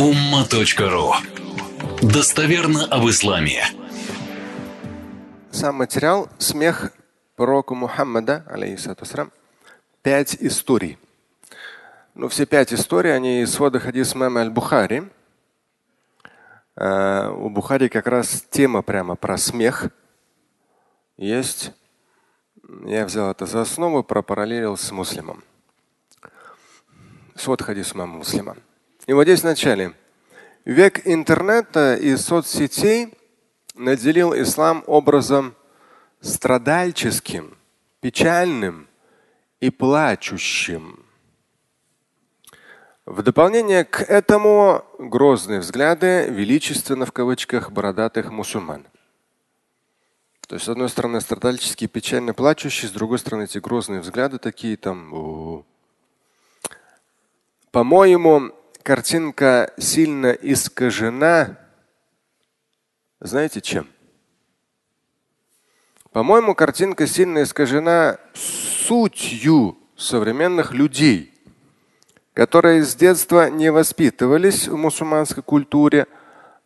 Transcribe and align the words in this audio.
umma.ru 0.00 1.12
Достоверно 2.00 2.86
об 2.86 3.06
исламе. 3.10 3.62
Сам 5.50 5.74
материал 5.74 6.30
«Смех 6.38 6.92
пророка 7.36 7.74
Мухаммада, 7.74 8.42
алейхиссалам, 8.48 9.30
пять 10.00 10.36
историй. 10.40 10.98
Ну, 12.14 12.28
все 12.28 12.46
пять 12.46 12.72
историй, 12.72 13.14
они 13.14 13.42
из 13.42 13.52
свода 13.52 13.78
хадис 13.78 14.14
мама 14.14 14.40
Аль-Бухари. 14.40 15.06
Uh, 16.76 17.34
у 17.34 17.50
Бухари 17.50 17.90
как 17.90 18.06
раз 18.06 18.46
тема 18.48 18.80
прямо 18.80 19.16
про 19.16 19.36
смех 19.36 19.90
есть. 21.18 21.72
Я 22.86 23.04
взял 23.04 23.30
это 23.30 23.44
за 23.44 23.60
основу, 23.60 24.02
пропараллелил 24.02 24.78
с 24.78 24.90
муслимом. 24.92 25.44
Свод 27.34 27.60
хадис 27.60 27.94
мама 27.94 28.16
муслима. 28.16 28.56
И 29.10 29.12
вот 29.12 29.24
здесь 29.24 29.40
в 29.40 29.44
начале. 29.44 29.92
Век 30.64 31.04
интернета 31.04 31.96
и 31.96 32.14
соцсетей 32.14 33.12
наделил 33.74 34.32
ислам 34.40 34.84
образом 34.86 35.56
страдальческим, 36.20 37.58
печальным 38.00 38.86
и 39.58 39.70
плачущим. 39.70 41.04
В 43.04 43.24
дополнение 43.24 43.84
к 43.84 44.00
этому 44.02 44.84
грозные 45.00 45.58
взгляды 45.58 46.28
величественно 46.30 47.04
в 47.04 47.10
кавычках 47.10 47.72
бородатых 47.72 48.30
мусульман. 48.30 48.86
То 50.46 50.54
есть, 50.54 50.66
с 50.66 50.68
одной 50.68 50.88
стороны, 50.88 51.20
страдальческие, 51.20 51.88
печально 51.88 52.32
плачущие, 52.32 52.88
с 52.88 52.92
другой 52.92 53.18
стороны, 53.18 53.42
эти 53.42 53.58
грозные 53.58 54.02
взгляды 54.02 54.38
такие 54.38 54.76
там. 54.76 55.64
По-моему, 57.72 58.52
картинка 58.90 59.72
сильно 59.78 60.32
искажена. 60.32 61.56
Знаете 63.20 63.60
чем? 63.60 63.86
По-моему, 66.10 66.56
картинка 66.56 67.06
сильно 67.06 67.44
искажена 67.44 68.18
сутью 68.34 69.78
современных 69.96 70.72
людей, 70.72 71.32
которые 72.34 72.82
с 72.82 72.96
детства 72.96 73.48
не 73.48 73.70
воспитывались 73.70 74.66
в 74.66 74.76
мусульманской 74.76 75.44
культуре, 75.44 76.08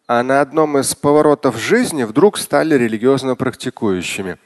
а 0.07 0.23
на 0.23 0.41
одном 0.41 0.79
из 0.79 0.95
поворотов 0.95 1.59
жизни 1.59 2.05
вдруг 2.05 2.39
стали 2.39 2.75
религиозно 2.75 3.37
практикующими. 3.37 4.39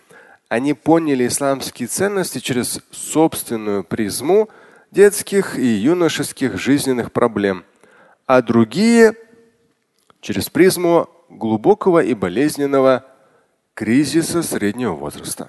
Они 0.49 0.75
поняли 0.75 1.29
исламские 1.29 1.87
ценности 1.87 2.41
через 2.41 2.81
собственную 2.91 3.85
призму 3.85 4.49
детских 4.91 5.57
и 5.57 5.67
юношеских 5.67 6.59
жизненных 6.59 7.13
проблем, 7.13 7.65
а 8.29 8.43
другие 8.43 9.17
через 10.21 10.51
призму 10.51 11.09
глубокого 11.31 12.01
и 12.05 12.13
болезненного 12.13 13.07
кризиса 13.73 14.43
среднего 14.43 14.93
возраста. 14.93 15.49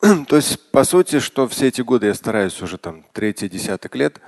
То 0.00 0.36
есть, 0.36 0.70
по 0.70 0.82
сути, 0.84 1.20
что 1.20 1.46
все 1.46 1.68
эти 1.68 1.82
годы 1.82 2.06
я 2.06 2.14
стараюсь 2.14 2.60
уже 2.62 2.78
там 2.78 3.04
третий 3.12 3.50
десяток 3.50 3.94
лет 3.94 4.18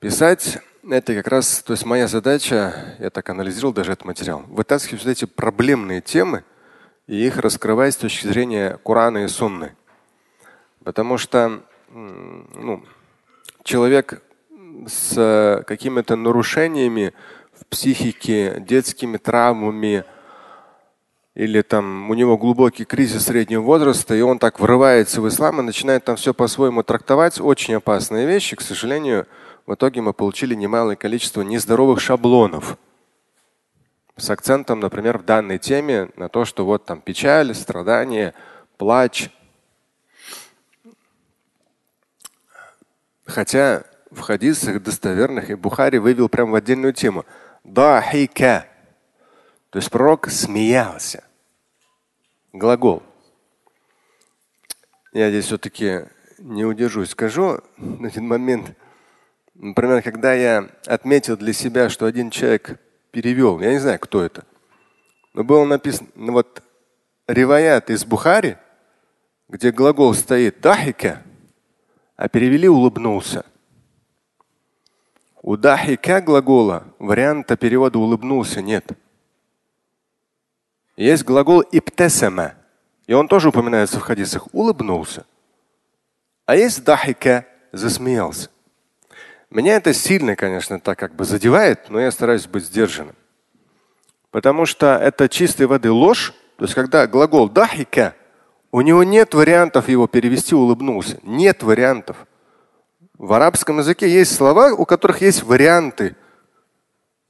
писать, 0.00 0.58
это 0.88 1.14
как 1.14 1.26
раз, 1.28 1.62
то 1.62 1.72
есть 1.72 1.84
моя 1.84 2.06
задача, 2.06 2.96
я 2.98 3.10
так 3.10 3.28
анализировал 3.28 3.74
даже 3.74 3.92
этот 3.92 4.04
материал, 4.04 4.44
вытаскивать 4.46 5.04
вот 5.04 5.10
эти 5.10 5.24
проблемные 5.26 6.00
темы 6.00 6.44
и 7.08 7.26
их 7.26 7.36
раскрывать 7.38 7.92
с 7.92 7.98
точки 7.98 8.26
зрения 8.26 8.78
Корана 8.84 9.24
и 9.24 9.28
Сунны. 9.28 9.74
Потому 10.84 11.18
что 11.18 11.62
ну, 11.90 12.84
человек 13.64 14.22
с 14.86 15.64
какими-то 15.66 16.16
нарушениями 16.16 17.14
в 17.52 17.66
психике, 17.66 18.60
детскими 18.60 19.16
травмами, 19.16 20.04
или 21.34 21.60
там 21.60 22.10
у 22.10 22.14
него 22.14 22.38
глубокий 22.38 22.86
кризис 22.86 23.26
среднего 23.26 23.60
возраста, 23.60 24.14
и 24.14 24.22
он 24.22 24.38
так 24.38 24.58
врывается 24.58 25.20
в 25.20 25.28
ислам 25.28 25.60
и 25.60 25.62
начинает 25.62 26.04
там 26.04 26.16
все 26.16 26.32
по-своему 26.32 26.82
трактовать. 26.82 27.40
Очень 27.40 27.74
опасные 27.74 28.26
вещи. 28.26 28.56
К 28.56 28.62
сожалению, 28.62 29.26
в 29.66 29.74
итоге 29.74 30.00
мы 30.00 30.14
получили 30.14 30.54
немалое 30.54 30.96
количество 30.96 31.42
нездоровых 31.42 32.00
шаблонов. 32.00 32.78
С 34.16 34.30
акцентом, 34.30 34.80
например, 34.80 35.18
в 35.18 35.26
данной 35.26 35.58
теме 35.58 36.08
на 36.16 36.30
то, 36.30 36.46
что 36.46 36.64
вот 36.64 36.86
там 36.86 37.02
печаль, 37.02 37.54
страдание, 37.54 38.32
плач. 38.78 39.28
Хотя 43.26 43.84
в 44.16 44.20
хадисах 44.20 44.82
достоверных 44.82 45.50
и 45.50 45.54
Бухари 45.54 45.98
вывел 45.98 46.28
прямо 46.28 46.52
в 46.52 46.54
отдельную 46.54 46.94
тему. 46.94 47.24
Дахика. 47.64 48.66
То 49.70 49.78
есть 49.78 49.90
пророк 49.90 50.30
смеялся. 50.30 51.22
Глагол. 52.52 53.02
Я 55.12 55.28
здесь 55.30 55.44
все-таки 55.44 56.06
не 56.38 56.64
удержусь. 56.64 57.10
Скажу 57.10 57.60
на 57.76 58.08
один 58.08 58.26
момент. 58.26 58.76
Например, 59.54 60.02
когда 60.02 60.32
я 60.34 60.68
отметил 60.86 61.36
для 61.36 61.52
себя, 61.52 61.88
что 61.88 62.06
один 62.06 62.30
человек 62.30 62.78
перевел, 63.10 63.60
я 63.60 63.72
не 63.72 63.78
знаю, 63.78 63.98
кто 63.98 64.22
это, 64.22 64.44
но 65.32 65.44
было 65.44 65.64
написано, 65.64 66.08
ну 66.14 66.32
вот 66.32 66.62
риваят 67.26 67.88
из 67.88 68.04
Бухари, 68.04 68.58
где 69.48 69.72
глагол 69.72 70.12
стоит 70.12 70.60
дахика, 70.60 71.22
а 72.16 72.28
перевели 72.28 72.68
улыбнулся. 72.68 73.46
У 75.46 75.56
дахика 75.56 76.20
глагола 76.20 76.88
варианта 76.98 77.56
перевода 77.56 78.00
улыбнулся 78.00 78.60
нет. 78.60 78.84
Есть 80.96 81.22
глагол 81.22 81.62
иптесама, 81.70 82.54
и 83.06 83.12
он 83.12 83.28
тоже 83.28 83.50
упоминается 83.50 84.00
в 84.00 84.02
хадисах. 84.02 84.52
Улыбнулся. 84.52 85.24
А 86.46 86.56
есть 86.56 86.82
дахика, 86.82 87.46
засмеялся. 87.70 88.50
Меня 89.48 89.76
это 89.76 89.94
сильно, 89.94 90.34
конечно, 90.34 90.80
так 90.80 90.98
как 90.98 91.14
бы 91.14 91.24
задевает, 91.24 91.90
но 91.90 92.00
я 92.00 92.10
стараюсь 92.10 92.48
быть 92.48 92.64
сдержанным. 92.64 93.14
Потому 94.32 94.66
что 94.66 94.96
это 94.96 95.28
чистой 95.28 95.66
воды 95.66 95.92
ложь. 95.92 96.34
То 96.56 96.64
есть, 96.64 96.74
когда 96.74 97.06
глагол 97.06 97.48
дахика, 97.48 98.16
у 98.72 98.80
него 98.80 99.04
нет 99.04 99.32
вариантов 99.32 99.88
его 99.88 100.08
перевести 100.08 100.56
улыбнулся. 100.56 101.20
Нет 101.22 101.62
вариантов. 101.62 102.26
В 103.18 103.32
арабском 103.32 103.78
языке 103.78 104.08
есть 104.08 104.34
слова, 104.34 104.72
у 104.72 104.84
которых 104.84 105.22
есть 105.22 105.42
варианты. 105.42 106.16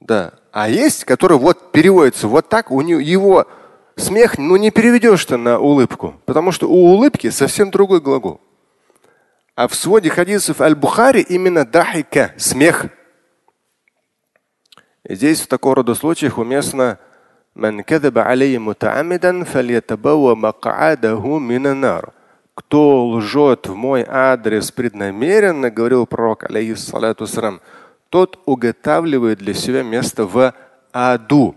Да. 0.01 0.33
А 0.51 0.69
есть, 0.69 1.05
которые 1.05 1.39
вот 1.39 1.71
переводятся 1.71 2.27
вот 2.27 2.49
так, 2.49 2.71
у 2.71 2.81
него 2.81 2.99
его 2.99 3.47
смех, 3.95 4.37
ну 4.37 4.57
не 4.57 4.69
переведешь-то 4.69 5.37
на 5.37 5.59
улыбку, 5.59 6.15
потому 6.25 6.51
что 6.51 6.69
у 6.69 6.93
улыбки 6.93 7.29
совсем 7.29 7.71
другой 7.71 8.01
глагол. 8.01 8.41
А 9.55 9.67
в 9.67 9.75
своде 9.75 10.09
хадисов 10.09 10.61
Аль-Бухари 10.61 11.21
именно 11.21 11.65
дахика, 11.65 12.33
смех. 12.37 12.87
И 15.03 15.15
здесь 15.15 15.41
в 15.41 15.47
такого 15.47 15.77
рода 15.77 15.95
случаях 15.95 16.37
уместно 16.37 16.99
кто 22.57 23.05
лжет 23.05 23.67
в 23.67 23.75
мой 23.75 24.03
адрес 24.03 24.71
преднамеренно, 24.71 25.69
говорил 25.69 26.07
пророк, 26.07 26.43
алейхиссалату 26.43 27.27
тот 28.09 28.39
уготавливает 28.45 29.37
для 29.37 29.53
себя 29.53 29.83
место 29.83 30.25
в 30.25 30.55
аду. 30.91 31.55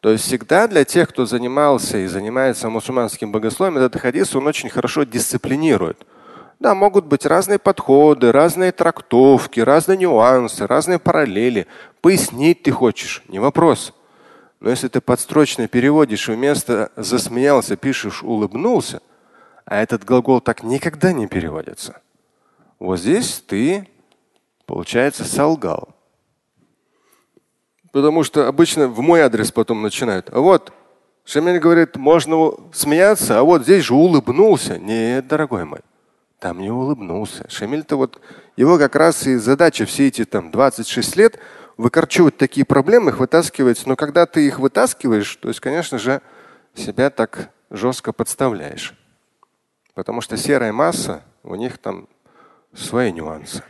То 0.00 0.10
есть 0.10 0.24
всегда 0.24 0.66
для 0.66 0.84
тех, 0.84 1.08
кто 1.08 1.26
занимался 1.26 1.98
и 1.98 2.08
занимается 2.08 2.68
мусульманским 2.68 3.30
богословием, 3.30 3.78
этот 3.78 4.00
хадис 4.00 4.34
он 4.34 4.48
очень 4.48 4.68
хорошо 4.68 5.04
дисциплинирует. 5.04 6.04
Да, 6.58 6.74
могут 6.74 7.04
быть 7.04 7.24
разные 7.24 7.60
подходы, 7.60 8.32
разные 8.32 8.72
трактовки, 8.72 9.60
разные 9.60 9.96
нюансы, 9.96 10.66
разные 10.66 10.98
параллели. 10.98 11.68
Пояснить 12.00 12.64
ты 12.64 12.72
хочешь, 12.72 13.22
не 13.28 13.38
вопрос. 13.38 13.94
Но 14.58 14.70
если 14.70 14.88
ты 14.88 15.00
подстрочно 15.00 15.68
переводишь 15.68 16.28
и 16.28 16.32
вместо 16.32 16.90
засмеялся 16.96 17.76
пишешь 17.76 18.24
улыбнулся, 18.24 19.00
а 19.68 19.82
этот 19.82 20.04
глагол 20.04 20.40
так 20.40 20.62
никогда 20.62 21.12
не 21.12 21.26
переводится, 21.26 22.00
вот 22.78 22.98
здесь 22.98 23.44
ты, 23.46 23.86
получается, 24.64 25.24
солгал. 25.24 25.94
Потому 27.92 28.22
что 28.22 28.48
обычно 28.48 28.88
в 28.88 29.00
мой 29.00 29.20
адрес 29.20 29.52
потом 29.52 29.82
начинают. 29.82 30.30
А 30.30 30.40
вот 30.40 30.72
Шамиль 31.24 31.58
говорит, 31.58 31.96
можно 31.96 32.52
смеяться, 32.72 33.38
а 33.38 33.42
вот 33.42 33.62
здесь 33.62 33.84
же 33.84 33.94
улыбнулся. 33.94 34.78
Нет, 34.78 35.26
дорогой 35.26 35.64
мой, 35.64 35.80
там 36.38 36.60
не 36.60 36.70
улыбнулся. 36.70 37.46
Шамиль-то 37.50 37.96
вот, 37.96 38.20
его 38.56 38.78
как 38.78 38.96
раз 38.96 39.26
и 39.26 39.36
задача 39.36 39.84
все 39.84 40.08
эти 40.08 40.24
там 40.24 40.50
26 40.50 41.16
лет 41.16 41.38
выкорчевывать 41.76 42.38
такие 42.38 42.64
проблемы, 42.64 43.10
их 43.10 43.18
вытаскивать. 43.18 43.84
Но 43.84 43.96
когда 43.96 44.24
ты 44.24 44.46
их 44.46 44.58
вытаскиваешь, 44.58 45.36
то 45.36 45.48
есть, 45.48 45.60
конечно 45.60 45.98
же, 45.98 46.22
себя 46.74 47.10
так 47.10 47.50
жестко 47.70 48.12
подставляешь. 48.12 48.94
Потому 49.98 50.20
что 50.20 50.36
серая 50.36 50.72
масса, 50.72 51.24
у 51.42 51.56
них 51.56 51.76
там 51.78 52.06
свои 52.72 53.10
нюансы. 53.10 53.64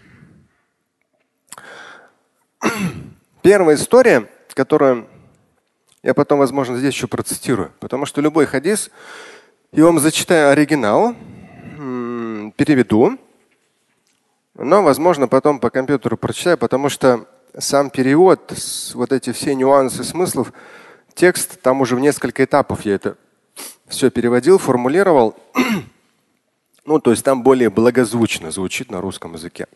первая 3.43 3.77
история, 3.77 4.29
которую 4.53 5.09
я 6.03 6.13
потом, 6.13 6.41
возможно, 6.41 6.77
здесь 6.77 6.93
еще 6.93 7.07
процитирую, 7.07 7.73
потому 7.81 8.05
что 8.05 8.21
любой 8.21 8.45
хадис, 8.45 8.91
я 9.73 9.87
вам 9.87 9.99
зачитаю 10.01 10.51
оригинал, 10.51 11.15
переведу, 12.59 13.19
но, 14.53 14.83
возможно, 14.83 15.29
потом 15.29 15.61
по 15.61 15.71
компьютеру 15.71 16.19
прочитаю, 16.19 16.59
потому 16.59 16.91
что 16.91 17.27
сам 17.57 17.89
перевод, 17.89 18.53
вот 18.93 19.13
эти 19.15 19.33
все 19.33 19.55
нюансы 19.55 20.05
смыслов, 20.05 20.53
текст, 21.15 21.63
там 21.63 21.81
уже 21.81 21.97
в 21.97 22.01
несколько 22.01 22.45
этапов 22.45 22.83
я 22.85 22.97
это 22.97 23.17
все 23.87 24.11
переводил, 24.11 24.59
формулировал. 24.59 25.35
ну, 26.89 26.99
то 27.01 27.11
есть 27.11 27.23
там 27.23 27.43
более 27.43 27.69
благозвучно 27.69 28.51
звучит 28.51 28.91
на 28.91 29.03
русском 29.03 29.35
языке. 29.35 29.67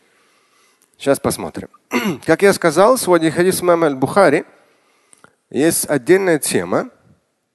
Сейчас 0.97 1.19
посмотрим. 1.19 1.69
как 2.25 2.41
я 2.41 2.51
сказал, 2.53 2.97
сегодня 2.97 3.29
хадис 3.29 3.61
имама 3.61 3.85
аль-Бухари 3.85 4.45
есть 5.51 5.87
отдельная 5.87 6.39
тема 6.39 6.89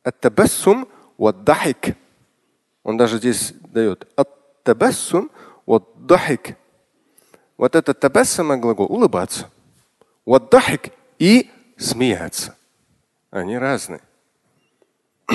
ат-табассум 0.04 0.86
вад-дахик. 1.18 1.96
Он 2.84 2.96
даже 2.96 3.18
здесь 3.18 3.52
дает 3.72 4.06
ат-табассум 4.16 5.28
вад-дахик. 5.66 6.56
Вот 7.56 7.74
это 7.74 7.94
табассама 7.94 8.58
глагол 8.58 8.86
улыбаться. 8.86 9.50
Ваддахик 10.24 10.92
и 11.18 11.50
смеяться. 11.76 12.54
Они 13.32 13.58
разные. 13.58 14.02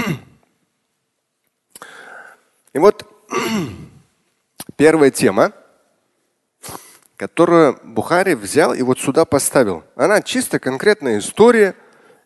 И 2.72 2.80
вот 2.80 3.06
первая 4.78 5.12
тема, 5.12 5.52
которую 7.16 7.80
Бухари 7.84 8.34
взял 8.34 8.74
и 8.74 8.82
вот 8.82 9.00
сюда 9.00 9.26
поставил. 9.26 9.84
Она 9.96 10.22
чисто 10.22 10.60
конкретная 10.60 11.20
история 11.20 11.76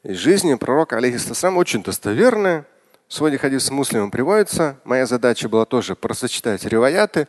из 0.04 0.18
жизни 0.18 0.56
пророка, 0.56 0.98
алейхиссалам, 0.98 1.58
очень 1.58 1.84
достоверная. 1.84 2.66
Сегодня 3.08 3.38
хадис 3.38 3.66
с 3.66 3.72
муслимом 3.72 4.12
приводится. 4.12 4.78
Моя 4.84 5.06
задача 5.06 5.48
была 5.50 5.66
тоже 5.66 5.96
просочетать 5.96 6.66
реваяты, 6.66 7.28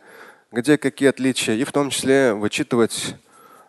где 0.51 0.77
какие 0.77 1.09
отличия, 1.09 1.55
и 1.55 1.63
в 1.63 1.71
том 1.71 1.89
числе 1.89 2.33
вычитывать 2.33 3.15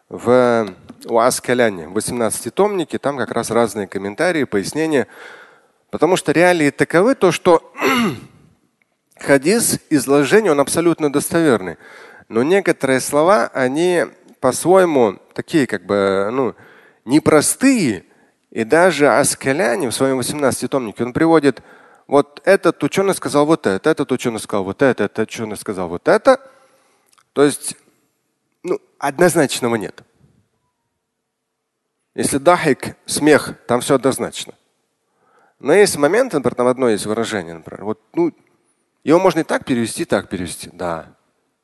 в 0.08 0.66
Уаскаляне, 1.04 1.88
в 1.88 1.96
18-томнике, 1.96 2.98
там 2.98 3.16
как 3.16 3.30
раз 3.30 3.50
разные 3.50 3.86
комментарии, 3.86 4.44
пояснения. 4.44 5.06
Потому 5.90 6.16
что 6.16 6.32
реалии 6.32 6.70
таковы, 6.70 7.14
то, 7.14 7.32
что 7.32 7.72
хадис, 9.22 9.78
изложение, 9.90 10.52
он 10.52 10.60
абсолютно 10.60 11.12
достоверный. 11.12 11.76
Но 12.28 12.42
некоторые 12.42 13.00
слова, 13.00 13.50
они 13.52 14.06
по-своему 14.40 15.18
такие 15.34 15.66
как 15.66 15.84
бы 15.84 16.28
ну, 16.32 16.54
непростые. 17.04 18.04
И 18.50 18.64
даже 18.64 19.08
Аскаляне 19.08 19.88
в 19.88 19.94
своем 19.94 20.18
18-томнике, 20.18 21.04
он 21.04 21.12
приводит, 21.12 21.62
вот 22.06 22.42
этот 22.44 22.82
ученый 22.82 23.14
сказал 23.14 23.46
вот 23.46 23.66
это, 23.66 23.90
этот 23.90 24.10
ученый 24.10 24.40
сказал 24.40 24.64
вот 24.64 24.82
это, 24.82 25.04
этот 25.04 25.18
ученый 25.20 25.56
сказал 25.56 25.88
вот 25.88 26.08
это. 26.08 26.40
То 27.32 27.44
есть 27.44 27.76
ну, 28.64 28.80
однозначного 28.98 29.76
нет. 29.76 30.02
Если 32.14 32.38
дахик, 32.38 32.96
смех, 33.06 33.54
там 33.68 33.80
все 33.80 33.94
однозначно. 33.94 34.54
Но 35.60 35.72
есть 35.72 35.96
момент, 35.96 36.32
например, 36.32 36.54
там 36.54 36.66
одно 36.66 36.88
есть 36.88 37.06
выражение, 37.06 37.54
например, 37.54 37.84
вот, 37.84 38.00
ну, 38.14 38.32
его 39.04 39.18
можно 39.18 39.40
и 39.40 39.44
так 39.44 39.64
перевести, 39.64 40.02
и 40.02 40.06
так 40.06 40.28
перевести, 40.28 40.70
да. 40.72 41.06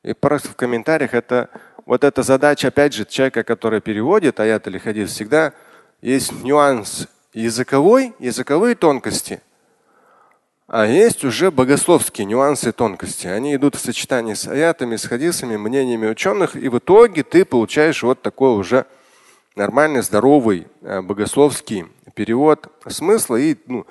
И 0.03 0.13
просто 0.13 0.49
в 0.49 0.55
комментариях 0.55 1.13
это 1.13 1.49
вот 1.85 2.03
эта 2.03 2.23
задача, 2.23 2.69
опять 2.69 2.93
же, 2.93 3.05
человека, 3.05 3.43
который 3.43 3.81
переводит 3.81 4.39
аят 4.39 4.67
или 4.67 4.77
хадис, 4.77 5.11
всегда 5.11 5.53
есть 6.01 6.31
нюанс 6.43 7.07
языковой, 7.33 8.13
языковые 8.19 8.75
тонкости, 8.75 9.41
а 10.67 10.85
есть 10.85 11.23
уже 11.23 11.49
богословские 11.49 12.25
нюансы 12.25 12.69
и 12.69 12.71
тонкости. 12.73 13.27
Они 13.27 13.55
идут 13.55 13.75
в 13.75 13.79
сочетании 13.79 14.33
с 14.33 14.47
аятами, 14.47 14.97
с 14.97 15.05
хадисами, 15.05 15.55
мнениями 15.55 16.07
ученых, 16.07 16.57
и 16.57 16.67
в 16.67 16.79
итоге 16.79 17.23
ты 17.23 17.45
получаешь 17.45 18.03
вот 18.03 18.21
такой 18.21 18.57
уже 18.57 18.85
нормальный, 19.55 20.01
здоровый 20.01 20.67
э, 20.81 21.01
богословский 21.01 21.85
перевод 22.15 22.67
смысла, 22.87 23.37
и 23.37 23.55
ну, 23.67 23.85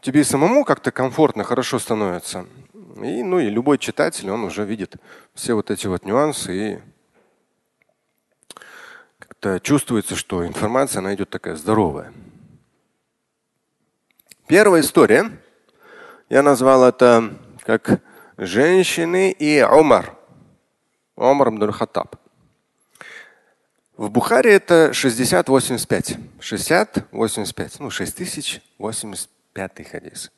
тебе 0.00 0.24
самому 0.24 0.64
как-то 0.64 0.90
комфортно, 0.90 1.44
хорошо 1.44 1.78
становится. 1.78 2.46
И, 3.02 3.22
ну, 3.22 3.38
и 3.38 3.48
любой 3.48 3.78
читатель, 3.78 4.30
он 4.30 4.44
уже 4.44 4.64
видит 4.64 4.96
все 5.34 5.54
вот 5.54 5.70
эти 5.70 5.86
вот 5.86 6.04
нюансы 6.04 6.54
и 6.54 6.78
как-то 9.18 9.60
чувствуется, 9.60 10.16
что 10.16 10.46
информация, 10.46 11.00
она 11.00 11.14
идет 11.14 11.30
такая 11.30 11.56
здоровая. 11.56 12.12
Первая 14.46 14.80
история– 14.82 15.30
я 16.28 16.42
назвал 16.42 16.84
это 16.84 17.38
как 17.60 18.00
женщины 18.36 19.30
и 19.30 19.62
Умар. 19.62 20.16
Умар 21.14 21.48
Абдул 21.48 21.70
Хаттаб. 21.70 22.16
В 23.96 24.10
Бухаре 24.10 24.54
это 24.54 24.90
60-85. 24.90 26.18
60-85. 26.40 27.76
Ну, 27.78 27.90
6085 27.90 29.88
хадис. 29.88 30.32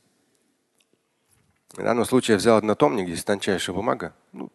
В 1.77 1.83
данном 1.83 2.05
случае 2.05 2.33
я 2.35 2.37
взял 2.37 2.57
однотомник, 2.57 3.07
здесь 3.07 3.23
тончайшая 3.23 3.75
бумага. 3.75 4.13
Ну, 4.31 4.49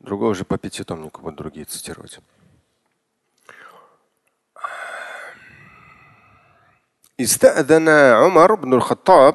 другой 0.00 0.30
уже 0.30 0.44
по 0.44 0.58
пятитомнику 0.58 1.22
будут 1.22 1.38
другие 1.38 1.64
цитировать. 1.64 2.20
استأذن 7.20 7.88
عمر 7.88 8.54
بن 8.54 8.74
الخطاب 8.74 9.34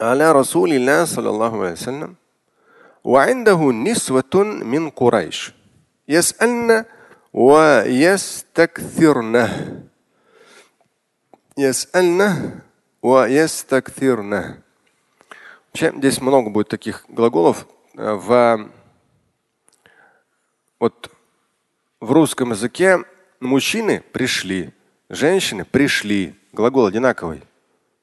على 0.00 0.32
رسول 0.32 0.72
الله 0.72 1.04
صلى 1.04 1.30
الله 1.30 1.60
عليه 1.60 1.72
وسلم 1.72 2.14
وعنده 3.04 3.72
نسوة 3.72 4.34
من 4.64 4.90
قريش 4.90 5.54
يسألن 6.08 6.84
ويستكثرنه 7.32 8.70
يسألنه 11.58 12.60
ويستكثرنه 13.02 14.58
Здесь 15.75 16.21
много 16.21 16.49
будет 16.49 16.69
таких 16.69 17.05
глаголов. 17.09 17.67
В, 17.93 18.69
вот, 20.79 21.11
в 21.99 22.11
русском 22.11 22.51
языке 22.51 23.03
мужчины 23.39 24.01
пришли, 24.13 24.73
женщины 25.09 25.65
пришли. 25.65 26.35
Глагол 26.53 26.85
одинаковый. 26.85 27.43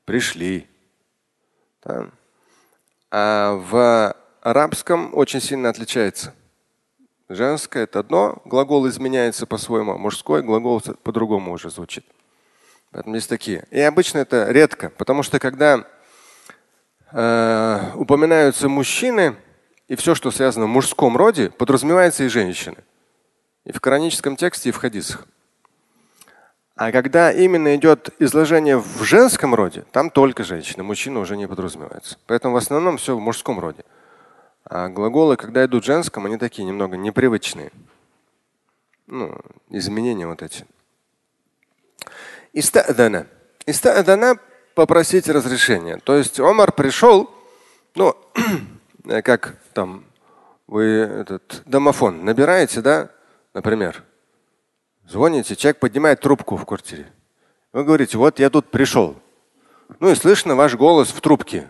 Пришли. 0.05 0.69
Да. 1.83 2.11
А 3.11 3.55
в 3.55 4.15
арабском 4.43 5.15
очень 5.15 5.41
сильно 5.41 5.71
отличается. 5.71 6.35
Женское 7.31 7.85
это 7.85 8.01
одно, 8.01 8.43
глагол 8.45 8.87
изменяется 8.89 9.47
по-своему, 9.47 9.93
а 9.93 9.99
мужской 9.99 10.43
глагол 10.43 10.83
по-другому 11.03 11.53
уже 11.53 11.71
звучит. 11.71 12.05
Поэтому 12.91 13.15
есть 13.15 13.31
такие. 13.31 13.67
И 13.71 13.81
обычно 13.81 14.19
это 14.19 14.51
редко, 14.51 14.91
потому 14.91 15.23
что 15.23 15.39
когда 15.39 15.87
э, 17.13 17.91
упоминаются 17.95 18.69
мужчины 18.69 19.37
и 19.89 19.97
все, 19.97 20.15
что 20.15 20.31
связано 20.31 20.67
в 20.67 20.71
мужском 20.71 21.17
роде, 21.17 21.51
подразумевается 21.51 22.25
и 22.25 22.29
женщины. 22.29 22.79
И 23.65 23.73
в 23.73 23.81
кораническом 23.81 24.37
тексте, 24.37 24.71
и 24.71 24.73
в 24.73 24.77
хадисах. 24.77 25.27
А 26.75 26.91
когда 26.91 27.31
именно 27.31 27.77
идет 27.77 28.11
изложение 28.19 28.79
в 28.79 29.03
женском 29.03 29.55
роде, 29.55 29.85
там 29.93 30.11
только 30.11 30.43
женщины, 30.43 30.83
мужчина 30.83 31.21
уже 31.21 31.37
не 31.37 31.47
подразумевается. 31.47 32.19
Поэтому 32.27 32.55
в 32.55 32.57
основном 32.57 32.97
все 32.97 33.17
в 33.17 33.21
мужском 33.21 33.61
роде. 33.61 33.85
А 34.65 34.89
глаголы, 34.89 35.37
когда 35.37 35.65
идут 35.65 35.85
в 35.85 35.87
женском, 35.87 36.27
они 36.27 36.39
такие 36.39 36.65
немного 36.65 36.97
непривычные. 36.97 37.71
Ну, 39.07 39.39
изменения 39.69 40.27
вот 40.27 40.43
эти. 40.43 40.65
Истадана. 42.53 43.27
Истадана 43.67 44.39
попросить 44.75 45.29
разрешения. 45.29 45.99
То 45.99 46.17
есть 46.17 46.41
Омар 46.41 46.73
пришел, 46.73 47.31
ну, 47.95 48.17
как 49.25 49.57
там 49.73 50.05
вы 50.67 50.85
этот 50.85 51.63
домофон 51.67 52.25
набираете, 52.25 52.81
да, 52.81 53.11
например, 53.55 54.05
Звоните, 55.09 55.57
человек 55.57 55.79
поднимает 55.79 56.21
трубку 56.21 56.57
в 56.57 56.65
квартире. 56.65 57.13
Вы 57.73 57.85
говорите, 57.85 58.19
вот 58.19 58.39
я 58.39 58.51
тут 58.51 58.71
пришел. 58.71 59.17
Ну 60.01 60.11
и 60.11 60.15
слышно 60.15 60.55
ваш 60.55 60.75
голос 60.75 61.11
в 61.11 61.21
трубке. 61.21 61.69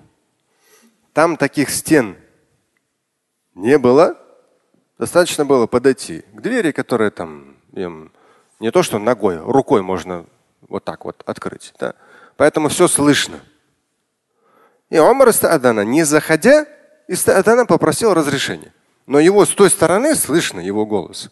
Там 1.13 1.37
таких 1.37 1.71
стен 1.71 2.17
не 3.55 3.79
было. 3.79 4.19
Достаточно 4.99 5.45
было 5.45 5.67
подойти 5.67 6.25
к 6.33 6.41
двери, 6.41 6.71
которая 6.73 7.11
там 7.11 7.57
им, 7.73 8.13
не 8.61 8.71
то 8.71 8.83
что 8.83 8.99
ногой, 8.99 9.39
рукой 9.39 9.83
можно 9.83 10.27
вот 10.69 10.85
так 10.85 11.05
вот 11.05 11.23
открыть. 11.27 11.73
Да? 11.81 11.95
Поэтому 12.36 12.70
все 12.70 12.88
слышно. 12.88 13.40
И 14.90 14.98
Омар 14.98 15.30
Адана, 15.42 15.82
не 15.82 16.04
заходя, 16.04 16.66
Адана 17.26 17.66
попросил 17.66 18.14
разрешения. 18.14 18.74
Но 19.06 19.20
его 19.20 19.46
с 19.46 19.50
той 19.50 19.70
стороны 19.70 20.16
слышно, 20.16 20.60
его 20.60 20.86
голос. 20.86 21.30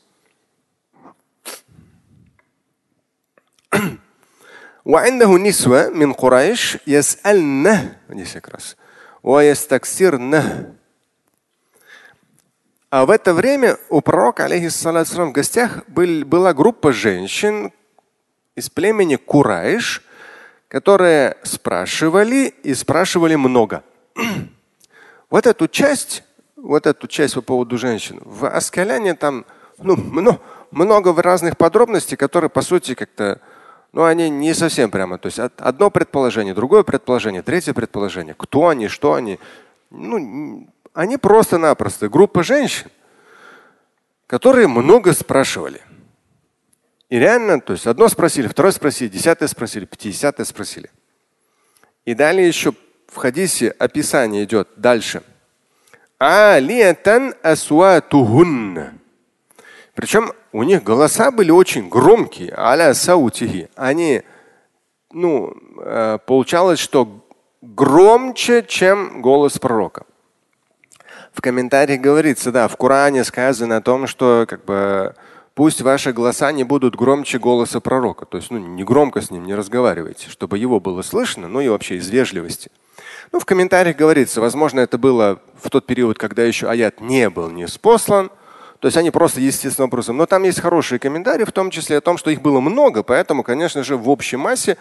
وعنده 4.86 5.38
نسوة 5.38 5.90
من 5.90 6.14
قريش 6.14 6.78
يسألنه 6.88 7.98
здесь 8.10 8.34
как 8.34 8.50
раз 8.50 8.76
ويستكثرنه 9.24 10.76
а 12.92 13.06
в 13.06 13.10
это 13.10 13.34
время 13.34 13.78
у 13.90 14.00
пророка, 14.00 14.46
алейхиссалату 14.46 15.26
в 15.26 15.32
гостях 15.34 15.84
был, 15.88 16.24
была 16.24 16.54
группа 16.54 16.94
женщин 16.94 17.74
из 18.56 18.70
племени 18.70 19.18
Курайш, 19.18 20.02
которые 20.71 21.37
спрашивали 21.43 22.55
и 22.63 22.75
спрашивали 22.75 23.35
много. 23.35 23.83
вот 25.31 25.47
эту 25.47 25.67
часть, 25.67 26.23
вот 26.57 26.87
эту 26.87 27.09
часть 27.09 27.35
по 27.35 27.41
поводу 27.43 27.77
женщин, 27.77 28.21
в 28.25 28.47
Аскаляне 28.47 29.15
там 29.15 29.45
ну, 29.79 29.97
много, 29.97 30.39
много 30.71 31.21
разных 31.21 31.57
подробностей, 31.57 32.17
которые 32.17 32.51
по 32.51 32.63
сути 32.63 32.95
как-то 32.95 33.41
ну, 33.93 34.05
они 34.05 34.31
не 34.31 34.55
совсем 34.55 34.93
прямо. 34.93 35.19
То 35.19 35.27
есть 35.27 35.41
одно 35.41 35.91
предположение, 35.91 36.55
другое 36.55 36.85
предположение, 36.85 37.43
третье 37.43 37.75
предположение. 37.75 38.37
Кто 38.39 38.69
они, 38.69 38.87
что 38.87 39.15
они. 39.15 39.41
Ну, 39.91 40.69
они 40.95 41.17
просто-напросто 41.17 42.09
группа 42.09 42.45
женщин, 42.45 42.89
которые 44.29 44.69
много 44.69 45.15
спрашивали. 45.15 45.81
И 47.11 47.19
реально, 47.19 47.61
то 47.61 47.73
есть 47.73 47.89
одно 47.89 48.09
спросили, 48.09 48.47
второе 48.47 48.71
спросили, 48.71 49.09
десятое 49.09 49.49
спросили, 49.49 49.85
пятидесятое 49.85 50.47
спросили. 50.47 50.91
И 52.05 52.15
далее 52.15 52.47
еще 52.47 52.73
в 53.09 53.17
хадисе 53.17 53.71
описание 53.71 54.45
идет 54.45 54.69
дальше. 54.77 55.23
Алиятан 56.19 57.35
асуатухунна. 57.43 58.95
Причем 59.95 60.33
у 60.53 60.63
них 60.63 60.85
голоса 60.85 61.33
были 61.33 61.51
очень 61.51 61.89
громкие. 61.89 62.55
Аля 62.57 62.95
саутихи. 62.95 63.69
Они, 63.75 64.23
ну, 65.13 65.53
э, 65.83 66.19
получалось, 66.25 66.79
что 66.79 67.27
громче, 67.61 68.63
чем 68.63 69.21
голос 69.21 69.59
пророка. 69.59 70.05
В 71.33 71.41
комментариях 71.41 72.01
говорится, 72.01 72.53
да, 72.53 72.69
в 72.69 72.77
Коране 72.77 73.25
сказано 73.25 73.79
о 73.79 73.83
том, 73.83 74.07
что 74.07 74.47
как 74.49 74.65
бы 74.65 75.15
пусть 75.61 75.83
ваши 75.83 76.15
голоса 76.15 76.53
не 76.53 76.65
будут 76.65 76.97
громче 76.97 77.39
голоса 77.39 77.81
пророка. 77.81 78.25
То 78.25 78.39
есть, 78.39 78.51
ну, 78.51 78.57
не 78.57 78.83
громко 78.83 79.21
с 79.21 79.31
ним 79.31 79.45
не 79.45 79.55
разговаривайте, 79.55 80.31
чтобы 80.31 80.57
его 80.57 80.81
было 80.81 81.03
слышно, 81.03 81.49
ну 81.49 81.61
и 81.61 81.69
вообще 81.69 81.97
из 81.97 82.09
вежливости. 82.09 82.71
Ну, 83.31 83.41
в 83.41 83.45
комментариях 83.45 83.95
говорится, 83.95 84.41
возможно, 84.41 84.81
это 84.81 84.97
было 84.97 85.43
в 85.63 85.69
тот 85.69 85.85
период, 85.85 86.17
когда 86.17 86.45
еще 86.45 86.67
аят 86.67 87.03
не 87.03 87.29
был 87.29 87.51
не 87.51 87.69
спослан, 87.69 88.31
то 88.79 88.89
есть 88.89 88.97
они 88.97 89.11
просто 89.11 89.43
естественным 89.43 89.91
образом. 89.91 90.17
Но 90.17 90.25
там 90.25 90.45
есть 90.45 90.61
хорошие 90.61 90.99
комментарии, 90.99 91.45
в 91.45 91.53
том 91.53 91.69
числе 91.69 91.99
о 91.99 92.01
том, 92.01 92.17
что 92.17 92.31
их 92.31 92.41
было 92.41 92.61
много, 92.61 93.03
поэтому, 93.03 93.43
конечно 93.43 93.85
же, 93.85 93.99
в 93.99 94.09
общей 94.09 94.39
массе 94.39 94.79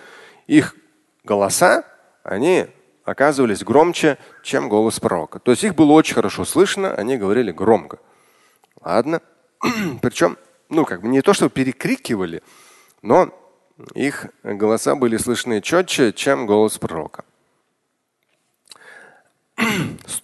их 0.47 0.77
голоса, 1.25 1.83
они 2.23 2.67
оказывались 3.03 3.65
громче, 3.65 4.17
чем 4.43 4.69
голос 4.69 4.97
пророка. 5.01 5.39
То 5.39 5.51
есть 5.51 5.65
их 5.65 5.75
было 5.75 5.91
очень 5.91 6.15
хорошо 6.15 6.45
слышно, 6.45 6.93
они 6.95 7.17
говорили 7.17 7.51
громко. 7.51 7.99
Ладно. 8.79 9.19
Причем, 10.01 10.37
ну, 10.69 10.85
как 10.85 11.01
бы 11.01 11.07
не 11.07 11.21
то, 11.21 11.33
что 11.33 11.49
перекрикивали, 11.49 12.41
но 13.01 13.33
их 13.93 14.27
голоса 14.43 14.95
были 14.95 15.17
слышны 15.17 15.61
четче, 15.61 16.13
чем 16.13 16.45
голос 16.45 16.77
пророка. 16.77 17.25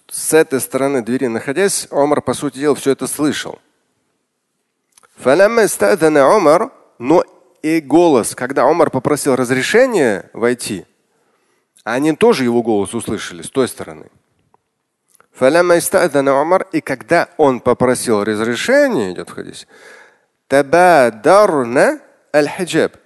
С 0.08 0.32
этой 0.32 0.60
стороны 0.60 1.02
двери 1.02 1.26
находясь, 1.26 1.88
Омар, 1.90 2.22
по 2.22 2.34
сути 2.34 2.58
дела, 2.58 2.74
все 2.74 2.92
это 2.92 3.06
слышал. 3.06 3.58
Омар, 6.24 6.70
но 6.98 7.24
и 7.62 7.80
голос, 7.80 8.34
когда 8.34 8.68
Омар 8.68 8.90
попросил 8.90 9.34
разрешения 9.34 10.30
войти, 10.32 10.86
они 11.84 12.14
тоже 12.14 12.44
его 12.44 12.62
голос 12.62 12.94
услышали 12.94 13.42
с 13.42 13.50
той 13.50 13.68
стороны. 13.68 14.10
И 16.72 16.80
когда 16.80 17.28
он 17.36 17.60
попросил 17.60 18.24
разрешения, 18.24 19.12
идет 19.12 19.30
в 19.30 19.34
хадисе, 19.34 19.66
табадарна 20.48 22.00
аль-хиджаб. 22.34 22.96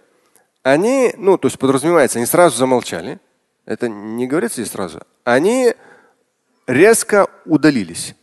Они, 0.62 1.14
ну, 1.16 1.38
то 1.38 1.46
есть 1.46 1.58
подразумевается, 1.58 2.18
они 2.18 2.26
сразу 2.26 2.56
замолчали. 2.56 3.18
Это 3.64 3.88
не 3.88 4.26
говорится 4.26 4.60
здесь 4.60 4.72
сразу. 4.72 5.00
Они 5.24 5.74
резко 6.66 7.28
удалились 7.44 8.14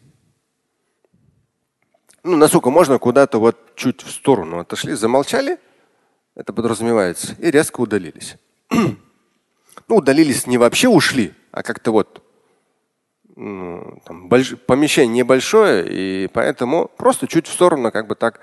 ну, 2.27 2.35
насколько 2.35 2.69
можно, 2.69 2.99
куда-то 2.99 3.39
вот 3.39 3.75
чуть 3.75 4.03
в 4.03 4.11
сторону 4.11 4.59
отошли, 4.59 4.93
замолчали, 4.93 5.57
это 6.35 6.51
подразумевается, 6.51 7.35
и 7.39 7.49
резко 7.49 7.79
удалились. 7.79 8.35
ну, 8.69 9.95
удалились 9.95 10.45
не 10.45 10.57
вообще 10.57 10.89
ушли, 10.89 11.33
а 11.51 11.63
как-то 11.63 11.91
вот 11.91 12.21
ну, 13.35 14.01
там, 14.05 14.27
больш... 14.27 14.57
помещение 14.57 15.23
небольшое, 15.23 15.87
и 15.89 16.27
поэтому 16.27 16.91
просто 16.97 17.27
чуть 17.27 17.47
в 17.47 17.53
сторону, 17.53 17.91
как 17.93 18.07
бы 18.07 18.15
так, 18.15 18.41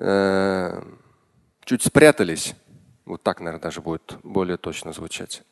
Э, 0.00 0.82
чуть 1.64 1.82
спрятались. 1.82 2.54
Вот 3.04 3.22
так, 3.22 3.40
наверное, 3.40 3.62
даже 3.62 3.82
будет 3.82 4.16
более 4.22 4.56
точно 4.56 4.92
звучать. 4.92 5.42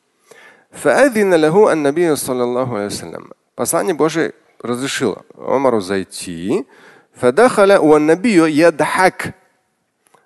Послание 3.54 3.94
Божие 3.94 4.34
разрешило 4.60 5.24
Омару 5.36 5.80
зайти. 5.80 6.66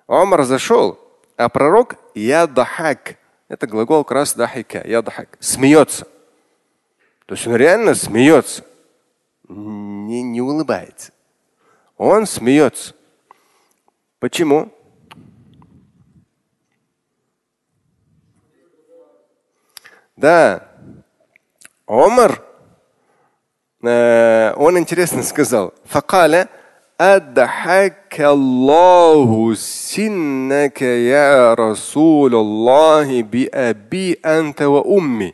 Омар 0.07 0.43
зашел, 0.43 0.99
а 1.35 1.49
пророк 1.49 1.95
ядахак. 2.15 3.15
Это 3.49 3.67
глагол 3.67 4.03
крас 4.05 4.29
раз 4.29 4.35
дахика, 4.35 4.87
ядахак. 4.87 5.37
Смеется. 5.39 6.07
То 7.25 7.35
есть 7.35 7.45
он 7.47 7.55
реально 7.55 7.93
смеется. 7.93 8.63
Не, 9.47 10.23
не 10.23 10.41
улыбается. 10.41 11.11
Он 11.97 12.25
смеется. 12.25 12.95
Почему? 14.22 14.72
Да. 20.16 20.68
Омар, 21.86 22.42
э, 23.82 24.52
он 24.56 24.78
интересно 24.78 25.22
сказал. 25.22 25.72
Факаля 25.84 26.48
أضحك 27.00 28.20
الله 28.20 29.54
سنك 29.54 30.82
يا 30.82 31.54
رسول 31.54 32.34
الله 32.34 33.22
بأبي 33.22 34.18
أنت 34.24 34.62
وأمي. 34.62 35.32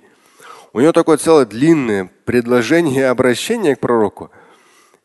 У 0.74 0.80
него 0.80 0.92
такое 0.92 1.16
целое 1.16 1.46
длинное 1.46 2.10
предложение 2.26 3.00
и 3.00 3.02
обращение 3.02 3.76
к 3.76 3.80
пророку. 3.80 4.30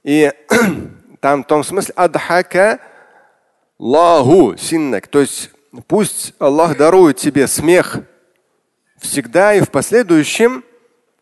И 0.04 0.32
там 1.22 1.44
в 1.44 1.48
том 1.48 1.64
смысле 1.64 1.94
адхака 1.96 2.80
лаху 3.79 4.57
синнак. 4.57 5.09
То 5.09 5.21
есть 5.21 5.51
пусть 5.87 6.35
Аллах 6.39 6.77
дарует 6.77 7.17
тебе 7.17 7.47
смех 7.47 8.01
всегда 8.99 9.55
и 9.55 9.61
в 9.61 9.71
последующем, 9.71 10.65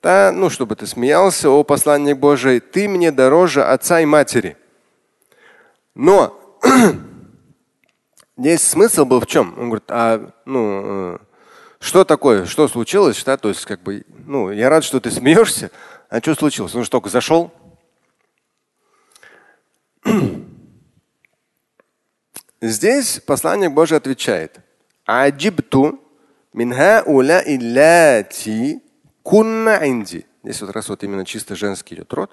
да, 0.03 0.33
ну, 0.33 0.51
чтобы 0.51 0.77
ты 0.77 0.87
смеялся, 0.87 1.51
о 1.51 1.65
посланник 1.65 2.19
Божий, 2.19 2.61
ты 2.61 2.89
мне 2.89 3.13
дороже 3.13 3.65
отца 3.65 4.01
и 4.01 4.05
матери. 4.05 4.57
Но 5.95 6.39
здесь 8.37 8.63
смысл 8.63 9.05
был 9.05 9.21
в 9.21 9.27
чем? 9.27 9.55
Он 9.59 9.67
говорит, 9.67 9.91
а 9.91 10.33
ну, 10.45 11.15
э, 11.15 11.19
что 11.81 12.05
такое, 12.05 12.47
что 12.47 12.69
случилось, 12.69 13.23
да? 13.25 13.37
То 13.37 13.49
есть, 13.49 13.65
как 13.65 13.81
бы, 13.83 14.05
ну, 14.27 14.51
я 14.51 14.69
рад, 14.69 14.85
что 14.85 15.01
ты 15.01 15.11
смеешься, 15.11 15.71
а 16.09 16.21
что 16.21 16.35
случилось? 16.35 16.75
Он 16.75 16.85
же 16.85 16.91
только 16.91 17.09
зашел. 17.09 17.53
Здесь 22.63 23.19
посланник 23.19 23.73
Божий 23.73 23.99
отвечает. 23.99 24.61
Аджибту 25.05 25.99
минха 26.53 27.03
уля 27.05 27.43
илляти 27.45 28.81
кунна 29.25 29.81
инди. 29.83 30.25
Здесь 30.45 30.63
вот 30.63 30.71
раз 30.71 30.89
вот 30.89 31.03
именно 31.03 31.25
чисто 31.25 31.57
женский 31.57 31.97
идет 31.97 32.13
род. 32.13 32.31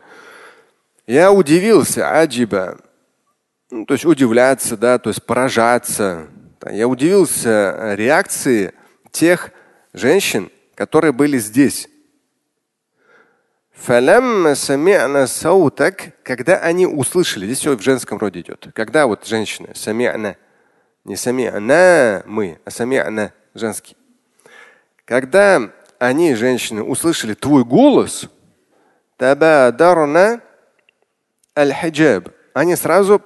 Я 1.08 1.32
удивился, 1.32 2.20
аджиба, 2.22 2.78
ну, 3.72 3.88
то 3.88 3.96
есть 3.96 4.06
удивляться, 4.06 4.78
да, 4.78 5.00
то 5.00 5.10
есть 5.10 5.24
поражаться. 5.24 6.28
Я 6.70 6.88
удивился 6.88 7.96
реакции 7.96 8.74
тех 9.10 9.50
женщин, 9.94 10.52
которые 10.76 11.12
были 11.12 11.40
здесь. 11.40 11.89
Когда 16.24 16.58
они 16.58 16.86
услышали, 16.86 17.46
здесь 17.46 17.60
все 17.60 17.76
в 17.76 17.82
женском 17.82 18.18
роде 18.18 18.42
идет. 18.42 18.68
Когда 18.74 19.08
вот 19.08 19.26
женщины, 19.26 19.70
сами'на, 19.74 20.36
не 21.06 21.16
сами'на 21.16 22.24
мы, 22.26 22.60
а 22.66 22.70
сами'на 22.70 23.32
женский. 23.54 23.96
Когда 25.06 25.72
они, 25.98 26.36
женщины, 26.36 26.84
услышали 26.84 27.34
твой 27.34 27.64
голос, 27.64 28.30
они 32.54 32.76
сразу 32.76 33.22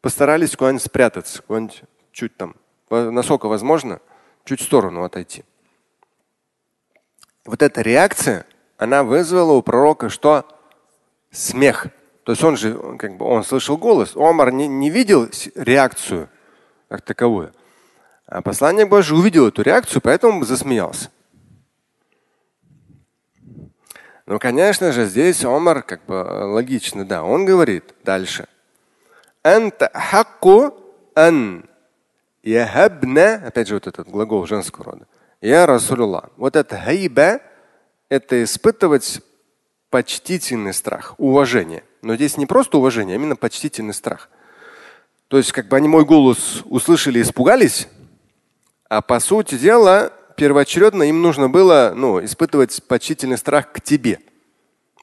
постарались 0.00 0.56
куда-нибудь 0.56 0.82
спрятаться, 0.82 1.42
куда-нибудь 1.42 1.82
чуть 2.12 2.36
там, 2.36 2.56
насколько 2.90 3.46
возможно, 3.46 4.00
чуть 4.44 4.60
в 4.60 4.64
сторону 4.64 5.02
отойти. 5.04 5.44
Вот 7.44 7.62
эта 7.62 7.80
реакция, 7.82 8.46
она 8.82 9.04
вызвала 9.04 9.52
у 9.52 9.62
пророка 9.62 10.08
что? 10.08 10.44
Смех. 11.30 11.86
То 12.24 12.32
есть 12.32 12.42
он 12.42 12.56
же, 12.56 12.96
как 12.98 13.16
бы, 13.16 13.24
он 13.24 13.44
слышал 13.44 13.76
голос. 13.76 14.16
Омар 14.16 14.50
не, 14.50 14.66
не 14.66 14.90
видел 14.90 15.28
реакцию 15.54 16.28
как 16.88 17.02
таковую. 17.02 17.52
А 18.26 18.42
посланник 18.42 18.88
Божий 18.88 19.16
увидел 19.16 19.46
эту 19.46 19.62
реакцию, 19.62 20.02
поэтому 20.02 20.44
засмеялся. 20.44 21.10
Ну, 24.26 24.40
конечно 24.40 24.90
же, 24.90 25.06
здесь 25.06 25.44
Омар 25.44 25.82
как 25.82 26.04
бы 26.04 26.14
логично, 26.14 27.04
да, 27.04 27.22
он 27.22 27.44
говорит 27.44 27.94
дальше. 28.02 28.48
Ан 29.44 29.72
яхабна, 32.42 33.34
опять 33.46 33.68
же 33.68 33.74
вот 33.74 33.86
этот 33.86 34.08
глагол 34.08 34.44
женского 34.46 34.86
рода. 34.86 35.06
Я 35.40 35.66
Расулуллах. 35.66 36.30
Вот 36.36 36.56
это 36.56 36.76
хайба– 36.76 37.40
это 38.12 38.44
испытывать 38.44 39.22
почтительный 39.88 40.74
страх, 40.74 41.14
уважение. 41.16 41.82
Но 42.02 42.14
здесь 42.14 42.36
не 42.36 42.44
просто 42.44 42.76
уважение, 42.76 43.14
а 43.14 43.18
именно 43.18 43.36
почтительный 43.36 43.94
страх. 43.94 44.28
То 45.28 45.38
есть 45.38 45.50
как 45.52 45.68
бы 45.68 45.78
они 45.78 45.88
мой 45.88 46.04
голос 46.04 46.60
услышали 46.66 47.18
и 47.20 47.22
испугались, 47.22 47.88
а 48.90 49.00
по 49.00 49.18
сути 49.18 49.54
дела 49.54 50.12
первоочередно 50.36 51.04
им 51.04 51.22
нужно 51.22 51.48
было 51.48 51.94
ну, 51.96 52.22
испытывать 52.22 52.82
почтительный 52.86 53.38
страх 53.38 53.72
к 53.72 53.80
тебе, 53.80 54.18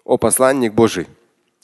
о 0.04 0.18
посланник 0.18 0.74
Божий. 0.74 1.08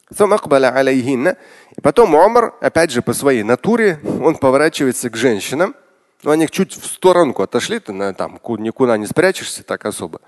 И 0.09 1.81
потом 1.81 2.15
Омар, 2.15 2.55
опять 2.59 2.89
же 2.89 3.03
по 3.03 3.13
своей 3.13 3.43
натуре, 3.43 3.99
он 4.03 4.35
поворачивается 4.35 5.11
к 5.11 5.15
женщинам– 5.15 5.75
но 6.25 6.31
они 6.31 6.47
чуть 6.49 6.73
в 6.73 6.85
сторонку 6.87 7.43
отошли, 7.43 7.79
ты 7.79 7.93
там 8.13 8.39
никуда 8.57 8.97
не 8.97 9.05
спрячешься 9.05 9.63
так 9.63 9.85
особо. 9.85 10.21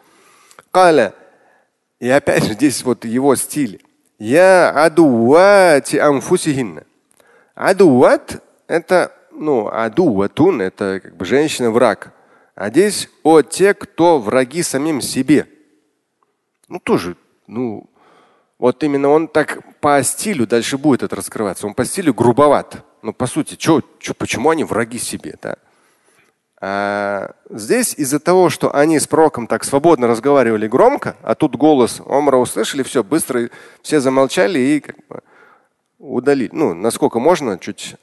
Каля. 0.71 1.13
И 1.99 2.09
опять 2.09 2.43
же 2.43 2.53
здесь 2.53 2.83
вот 2.83 3.05
его 3.05 3.35
стиль. 3.35 3.83
Я 4.19 4.69
адуати 4.69 5.97
амфусихинна. 5.97 6.83
Адуат 7.55 8.43
это, 8.67 9.11
ну, 9.31 9.67
адуатун 9.67 10.61
это 10.61 10.99
как 11.03 11.15
бы 11.15 11.25
женщина-враг. 11.25 12.13
А 12.55 12.69
здесь 12.69 13.09
о 13.23 13.41
те, 13.41 13.73
кто 13.73 14.19
враги 14.19 14.63
самим 14.63 15.01
себе. 15.01 15.47
Ну 16.67 16.79
тоже, 16.79 17.15
ну, 17.45 17.89
вот 18.57 18.83
именно 18.83 19.09
он 19.09 19.27
так 19.27 19.79
по 19.79 20.01
стилю 20.03 20.47
дальше 20.47 20.77
будет 20.77 21.03
это 21.03 21.15
раскрываться. 21.15 21.67
Он 21.67 21.73
по 21.73 21.85
стилю 21.85 22.13
грубоват. 22.13 22.83
Ну, 23.03 23.13
по 23.13 23.27
сути, 23.27 23.55
чё, 23.55 23.81
чё, 23.99 24.13
почему 24.15 24.49
они 24.49 24.63
враги 24.63 24.97
себе? 24.97 25.35
Да? 25.41 25.57
А 26.59 27.35
здесь 27.49 27.93
из-за 27.93 28.19
того, 28.19 28.49
что 28.49 28.73
они 28.75 28.99
с 28.99 29.05
пророком 29.05 29.45
так 29.45 29.63
свободно 29.63 30.07
разговаривали 30.07 30.67
громко, 30.67 31.15
а 31.21 31.35
тут 31.35 31.55
голос 31.55 32.01
Омра 32.05 32.37
услышали, 32.37 32.81
все, 32.81 33.03
быстро 33.03 33.49
все 33.83 33.99
замолчали 33.99 34.59
и 34.59 34.79
как 34.79 34.95
бы 35.07 35.21
удалили. 35.99 36.49
Ну, 36.51 36.73
насколько 36.73 37.19
можно, 37.19 37.59
чуть 37.59 37.95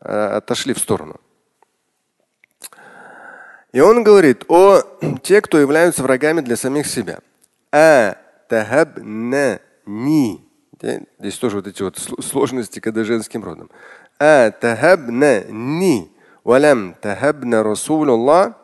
а, 0.00 0.38
отошли 0.38 0.74
в 0.74 0.78
сторону. 0.78 1.20
И 3.72 3.80
он 3.80 4.02
говорит 4.02 4.44
о 4.48 4.82
те, 5.22 5.40
кто 5.40 5.58
являются 5.58 6.02
врагами 6.02 6.40
для 6.40 6.56
самих 6.56 6.88
себя. 6.88 7.20
А 7.70 8.16
ни. 9.86 10.44
Здесь 11.20 11.38
тоже 11.38 11.56
вот 11.56 11.68
эти 11.68 11.82
вот 11.82 11.98
сложности, 11.98 12.80
когда 12.80 13.04
женским 13.04 13.44
родом. 13.44 13.70
А 14.18 14.50
ни 15.48 16.10
валям 16.44 16.94
тахабна 17.00 17.62
Расулуллах, 17.62 18.54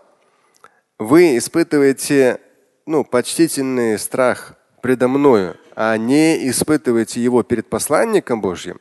вы 0.98 1.36
испытываете 1.36 2.40
ну, 2.86 3.04
почтительный 3.04 3.98
страх 3.98 4.54
предо 4.82 5.08
мною, 5.08 5.56
а 5.76 5.96
не 5.96 6.48
испытываете 6.48 7.22
его 7.22 7.42
перед 7.42 7.68
посланником 7.68 8.40
Божьим. 8.40 8.80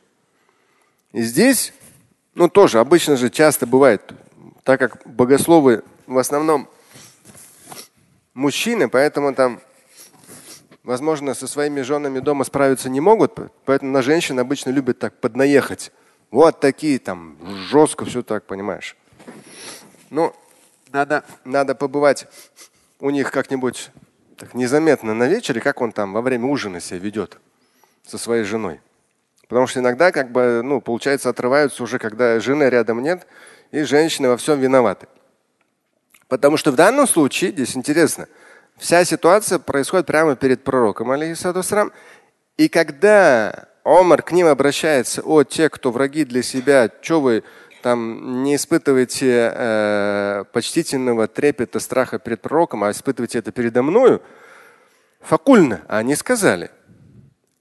И 1.12 1.22
здесь, 1.22 1.72
ну 2.34 2.48
тоже 2.48 2.80
обычно 2.80 3.16
же 3.16 3.30
часто 3.30 3.66
бывает, 3.66 4.12
так 4.64 4.80
как 4.80 5.02
богословы 5.06 5.82
в 6.06 6.18
основном 6.18 6.68
мужчины, 8.34 8.88
поэтому 8.88 9.34
там, 9.34 9.60
возможно, 10.82 11.34
со 11.34 11.46
своими 11.46 11.82
женами 11.82 12.18
дома 12.18 12.44
справиться 12.44 12.88
не 12.88 13.00
могут, 13.00 13.38
поэтому 13.64 13.92
на 13.92 14.02
женщин 14.02 14.38
обычно 14.38 14.70
любят 14.70 14.98
так 14.98 15.20
поднаехать. 15.20 15.92
Вот 16.30 16.60
такие 16.60 16.98
там, 16.98 17.36
жестко 17.70 18.04
все 18.04 18.22
так, 18.22 18.44
понимаешь. 18.44 18.96
Ну, 20.10 20.34
надо, 20.92 21.24
надо 21.44 21.74
побывать 21.74 22.26
у 23.00 23.10
них 23.10 23.30
как-нибудь 23.30 23.90
так 24.36 24.54
незаметно 24.54 25.14
на 25.14 25.24
вечере, 25.24 25.60
как 25.60 25.80
он 25.80 25.92
там 25.92 26.12
во 26.12 26.22
время 26.22 26.46
ужина 26.46 26.80
себя 26.80 26.98
ведет 26.98 27.38
со 28.06 28.18
своей 28.18 28.44
женой. 28.44 28.80
Потому 29.48 29.66
что 29.66 29.80
иногда, 29.80 30.12
как 30.12 30.30
бы, 30.30 30.60
ну, 30.62 30.80
получается, 30.80 31.30
отрываются 31.30 31.82
уже, 31.82 31.98
когда 31.98 32.38
жены 32.38 32.64
рядом 32.64 33.02
нет, 33.02 33.26
и 33.70 33.82
женщины 33.82 34.28
во 34.28 34.36
всем 34.36 34.60
виноваты. 34.60 35.08
Потому 36.28 36.56
что 36.56 36.70
в 36.70 36.76
данном 36.76 37.06
случае, 37.06 37.52
здесь 37.52 37.76
интересно, 37.76 38.28
вся 38.76 39.04
ситуация 39.04 39.58
происходит 39.58 40.06
прямо 40.06 40.36
перед 40.36 40.62
пророком, 40.62 41.10
алейхиссалам. 41.10 41.92
И 42.58 42.68
когда 42.68 43.68
Омар 43.88 44.22
к 44.22 44.32
ним 44.32 44.48
обращается, 44.48 45.22
о, 45.22 45.44
те, 45.44 45.70
кто 45.70 45.90
враги 45.90 46.26
для 46.26 46.42
себя, 46.42 46.90
что 47.00 47.22
вы 47.22 47.42
там 47.82 48.42
не 48.42 48.56
испытываете 48.56 49.50
э, 49.54 50.44
почтительного 50.52 51.26
трепета, 51.26 51.80
страха 51.80 52.18
перед 52.18 52.42
пророком, 52.42 52.84
а 52.84 52.90
испытываете 52.90 53.38
это 53.38 53.50
передо 53.50 53.82
мною, 53.82 54.20
факульно, 55.20 55.80
а 55.88 55.98
они 55.98 56.16
сказали, 56.16 56.70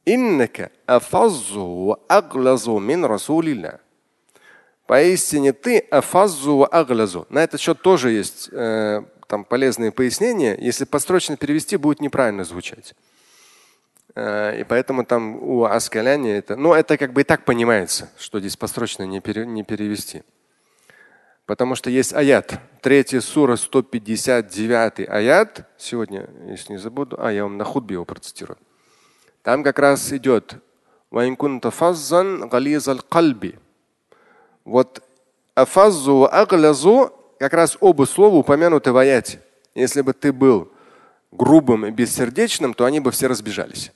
иннака 0.04 0.72
афазу 0.86 1.98
аглазу 2.10 2.78
мин 2.80 3.06
расулилля. 3.06 3.80
Поистине 4.86 5.54
ты 5.54 5.80
афазу 5.80 6.68
аглазу. 6.70 7.26
На 7.30 7.42
этот 7.44 7.62
счет 7.62 7.82
тоже 7.82 8.12
есть 8.12 8.50
э, 8.52 9.02
там 9.28 9.46
полезные 9.46 9.92
пояснения. 9.92 10.58
Если 10.60 10.84
построчно 10.84 11.38
перевести, 11.38 11.78
будет 11.78 12.02
неправильно 12.02 12.44
звучать. 12.44 12.96
Э, 14.19 14.60
и 14.60 14.63
поэтому 14.63 15.06
там 15.06 15.36
у 15.43 15.65
Аскаляни 15.65 16.32
это, 16.32 16.56
ну 16.56 16.73
это 16.73 16.97
как 16.97 17.13
бы 17.13 17.21
и 17.21 17.23
так 17.23 17.45
понимается, 17.45 18.10
что 18.17 18.39
здесь 18.39 18.58
построчно 18.58 19.03
не, 19.03 19.21
не 19.45 19.63
перевести. 19.63 20.23
Потому 21.45 21.75
что 21.75 21.91
есть 21.91 22.15
аят, 22.15 22.60
третья 22.82 23.21
сура, 23.21 23.56
159 23.58 25.08
аят. 25.08 25.69
Сегодня, 25.77 26.27
если 26.47 26.73
не 26.73 26.80
забуду, 26.80 27.15
а 27.19 27.32
я 27.32 27.43
вам 27.43 27.58
на 27.58 27.63
худбе 27.63 27.93
его 27.93 28.06
процитирую. 28.06 28.58
Там 29.43 29.63
как 29.63 29.77
раз 29.77 30.12
идет 30.12 30.56
вот 34.65 35.03
афазу 35.53 36.25
аглазу, 36.25 37.13
как 37.38 37.53
раз 37.53 37.77
оба 37.80 38.06
слова 38.06 38.36
упомянуты 38.36 38.91
в 38.91 38.97
аяте. 38.97 39.41
Если 39.75 40.01
бы 40.01 40.13
ты 40.13 40.34
был 40.34 40.71
грубым 41.32 41.86
и 41.86 41.91
бессердечным, 41.91 42.73
то 42.73 42.86
они 42.86 42.99
бы 42.99 43.12
все 43.12 43.27
разбежались. 43.27 43.91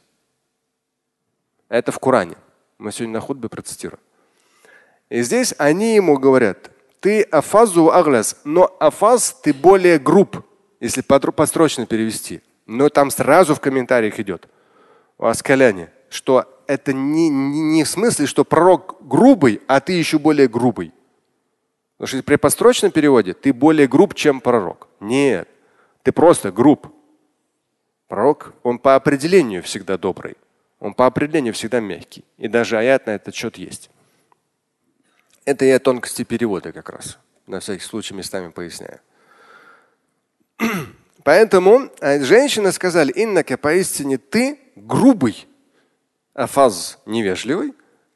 Это 1.71 1.93
в 1.93 1.99
Коране. 1.99 2.35
Мы 2.79 2.91
сегодня 2.91 3.13
на 3.13 3.21
худбе 3.21 3.47
процитируем. 3.47 4.01
И 5.09 5.21
здесь 5.21 5.55
они 5.57 5.95
ему 5.95 6.19
говорят, 6.19 6.69
ты 6.99 7.21
афазу 7.21 7.93
агляс, 7.93 8.35
но 8.43 8.75
афаз 8.77 9.39
ты 9.41 9.53
более 9.53 9.97
груб, 9.97 10.45
если 10.81 11.01
построчно 11.01 11.85
перевести. 11.85 12.41
Но 12.65 12.89
там 12.89 13.09
сразу 13.09 13.55
в 13.55 13.61
комментариях 13.61 14.19
идет 14.19 14.49
у 15.17 15.25
Аскаляне, 15.25 15.89
что 16.09 16.45
это 16.67 16.91
не, 16.91 17.29
не, 17.29 17.61
не 17.61 17.83
в 17.85 17.87
смысле, 17.87 18.25
что 18.25 18.43
пророк 18.43 18.97
грубый, 19.07 19.61
а 19.67 19.79
ты 19.79 19.93
еще 19.93 20.19
более 20.19 20.49
грубый. 20.49 20.91
Потому 21.97 22.07
что 22.07 22.23
при 22.23 22.35
построчном 22.35 22.91
переводе 22.91 23.33
ты 23.33 23.53
более 23.53 23.87
груб, 23.87 24.13
чем 24.13 24.41
пророк. 24.41 24.89
Нет, 24.99 25.47
ты 26.03 26.11
просто 26.11 26.51
груб. 26.51 26.87
Пророк, 28.09 28.55
он 28.63 28.77
по 28.77 28.95
определению 28.95 29.63
всегда 29.63 29.97
добрый. 29.97 30.35
Он 30.81 30.95
по 30.95 31.05
определению 31.05 31.53
всегда 31.53 31.79
мягкий. 31.79 32.25
И 32.37 32.47
даже 32.47 32.77
аят 32.77 33.05
на 33.05 33.11
этот 33.11 33.35
счет 33.35 33.57
есть. 33.57 33.91
Это 35.45 35.63
я 35.63 35.77
тонкости 35.79 36.23
перевода 36.23 36.73
как 36.73 36.89
раз. 36.89 37.19
На 37.45 37.59
всякий 37.59 37.83
случай 37.83 38.15
местами 38.15 38.49
поясняю. 38.49 38.99
Поэтому 41.23 41.91
э, 42.01 42.23
женщины 42.23 42.71
сказали, 42.71 43.13
иннака 43.15 43.57
поистине 43.57 44.17
ты 44.17 44.59
грубый, 44.75 45.47
афаз 46.33 46.97
невежливый, 47.05 47.75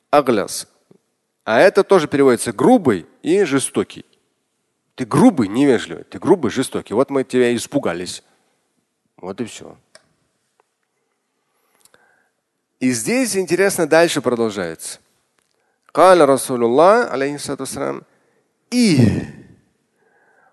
агляс. 0.10 0.68
А 1.44 1.60
это 1.60 1.84
тоже 1.84 2.08
переводится 2.08 2.52
грубый 2.52 3.06
и 3.22 3.44
жестокий. 3.44 4.06
Ты 4.96 5.06
грубый, 5.06 5.50
невежливый, 5.50 6.04
ты 6.04 6.18
грубый, 6.18 6.50
жестокий. 6.50 6.96
Вот 6.96 7.12
мы 7.12 7.24
тебя 7.24 7.56
испугались. 7.56 8.24
Вот 9.18 9.40
и 9.40 9.46
все. 9.46 9.78
И 12.81 12.93
здесь 12.93 13.37
интересно 13.37 13.87
дальше 13.87 14.21
продолжается. 14.21 15.01
قال 15.93 16.29
رسول 16.29 16.65
الله 16.65 17.11
عليه 17.11 17.35
الصلاة 17.35 17.59
والسلام 17.61 18.03
и 18.71 19.41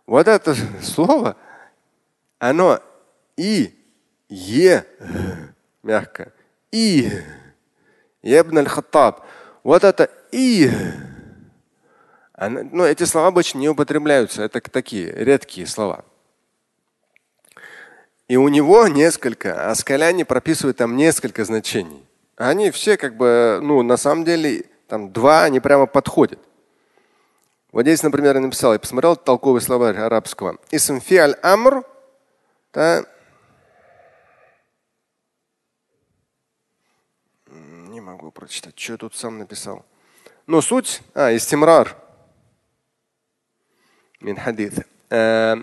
Вот 0.07 0.27
это 0.29 0.55
слово, 0.81 1.36
оно 2.39 2.79
и, 3.36 3.75
е, 4.29 4.86
мягко, 5.83 6.31
и, 6.71 7.12
ебн 8.21 8.60
аль-хаттаб. 8.60 9.25
Вот 9.63 9.83
это 9.83 10.10
и, 10.31 10.71
ну, 12.38 12.86
эти 12.86 13.03
слова 13.03 13.27
обычно 13.27 13.60
не 13.60 13.67
употребляются, 13.67 14.43
это 14.43 14.62
такие 14.62 15.12
редкие 15.12 15.67
слова. 15.67 16.05
И 18.29 18.38
у 18.38 18.47
него 18.47 18.88
несколько, 18.88 19.69
а 19.69 19.75
Скаляне 19.75 20.23
прописывают 20.23 20.77
там 20.77 20.95
несколько 20.95 21.43
значений. 21.43 22.05
Они 22.42 22.72
все 22.72 22.96
как 22.96 23.16
бы, 23.16 23.61
ну, 23.62 23.83
на 23.83 23.96
самом 23.96 24.24
деле, 24.24 24.64
там 24.88 25.12
два, 25.12 25.44
они 25.44 25.61
прямо 25.61 25.87
подходят. 25.87 26.40
Вот 27.70 27.83
здесь, 27.83 28.02
например, 28.02 28.35
я 28.35 28.40
написал, 28.40 28.72
я 28.72 28.81
посмотрел 28.81 29.14
толковый 29.14 29.61
словарь 29.61 29.96
арабского. 29.96 30.59
Исм 30.72 30.98
фиаль 30.98 31.37
амр, 31.40 31.85
да, 32.72 33.05
не 37.46 38.00
могу 38.00 38.33
прочитать, 38.33 38.76
что 38.76 38.94
я 38.94 38.98
тут 38.98 39.14
сам 39.14 39.38
написал. 39.38 39.85
Но 40.48 40.61
суть, 40.61 41.00
а, 41.14 41.35
истимрар. 41.37 41.96
Мин 44.18 44.37
хадис. 44.37 44.81
Э, 45.11 45.59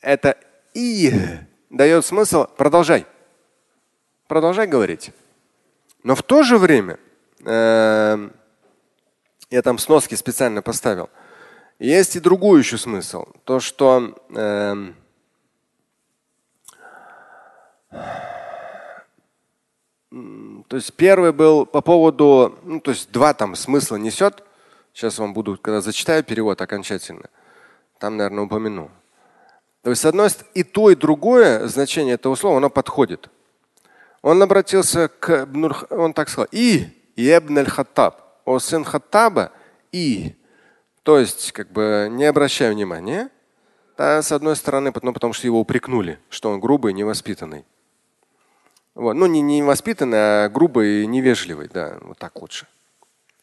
это 0.00 0.38
и 0.72 1.12
дает 1.68 2.06
смысл 2.06 2.46
продолжай. 2.56 3.06
Продолжай 4.28 4.68
говорить. 4.68 5.10
Но 6.02 6.14
в 6.14 6.22
то 6.22 6.42
же 6.42 6.58
время 6.58 6.98
э, 7.44 8.30
я 9.50 9.62
там 9.62 9.78
сноски 9.78 10.14
специально 10.14 10.62
поставил. 10.62 11.10
Есть 11.78 12.16
и 12.16 12.20
другой 12.20 12.60
еще 12.60 12.78
смысл. 12.78 13.26
То, 13.44 13.60
что 13.60 14.14
э, 14.30 14.92
то 20.10 20.76
есть 20.76 20.92
первый 20.94 21.32
был 21.32 21.66
по 21.66 21.80
поводу, 21.80 22.58
ну, 22.62 22.80
то 22.80 22.92
есть 22.92 23.10
два 23.10 23.34
там 23.34 23.54
смысла 23.56 23.96
несет. 23.96 24.44
Сейчас 24.92 25.18
вам 25.18 25.34
буду, 25.34 25.58
когда 25.60 25.80
зачитаю 25.80 26.24
перевод 26.24 26.60
окончательно, 26.60 27.28
там, 27.98 28.16
наверное, 28.16 28.44
упомяну. 28.44 28.90
То 29.82 29.90
есть, 29.90 30.02
с 30.02 30.04
одной 30.04 30.30
стороны, 30.30 30.50
и 30.54 30.62
то, 30.62 30.90
и 30.90 30.94
другое 30.94 31.66
значение 31.68 32.14
этого 32.14 32.34
слова, 32.34 32.58
оно 32.58 32.70
подходит. 32.70 33.30
Он 34.22 34.42
обратился 34.42 35.08
к, 35.08 35.48
он 35.90 36.12
так 36.12 36.28
сказал, 36.28 36.48
и 36.52 36.88
Ибн 37.16 37.58
аль-Хаттаб, 37.58 38.42
о 38.44 38.58
сын 38.58 38.84
Хаттаба, 38.84 39.52
и. 39.92 40.36
То 41.02 41.18
есть, 41.18 41.52
как 41.52 41.72
бы 41.72 42.08
не 42.10 42.24
обращая 42.24 42.72
внимания, 42.72 43.30
да, 43.96 44.22
с 44.22 44.32
одной 44.32 44.56
стороны, 44.56 44.92
потому, 44.92 45.12
потому 45.12 45.32
что 45.32 45.46
его 45.46 45.60
упрекнули, 45.60 46.18
что 46.28 46.50
он 46.50 46.60
грубый, 46.60 46.92
невоспитанный. 46.92 47.64
Вот. 48.94 49.14
Ну, 49.14 49.26
не 49.26 49.40
невоспитанный, 49.40 50.18
а 50.18 50.48
грубый 50.48 51.02
и 51.02 51.06
невежливый, 51.06 51.68
да, 51.68 51.98
вот 52.02 52.18
так 52.18 52.40
лучше. 52.40 52.66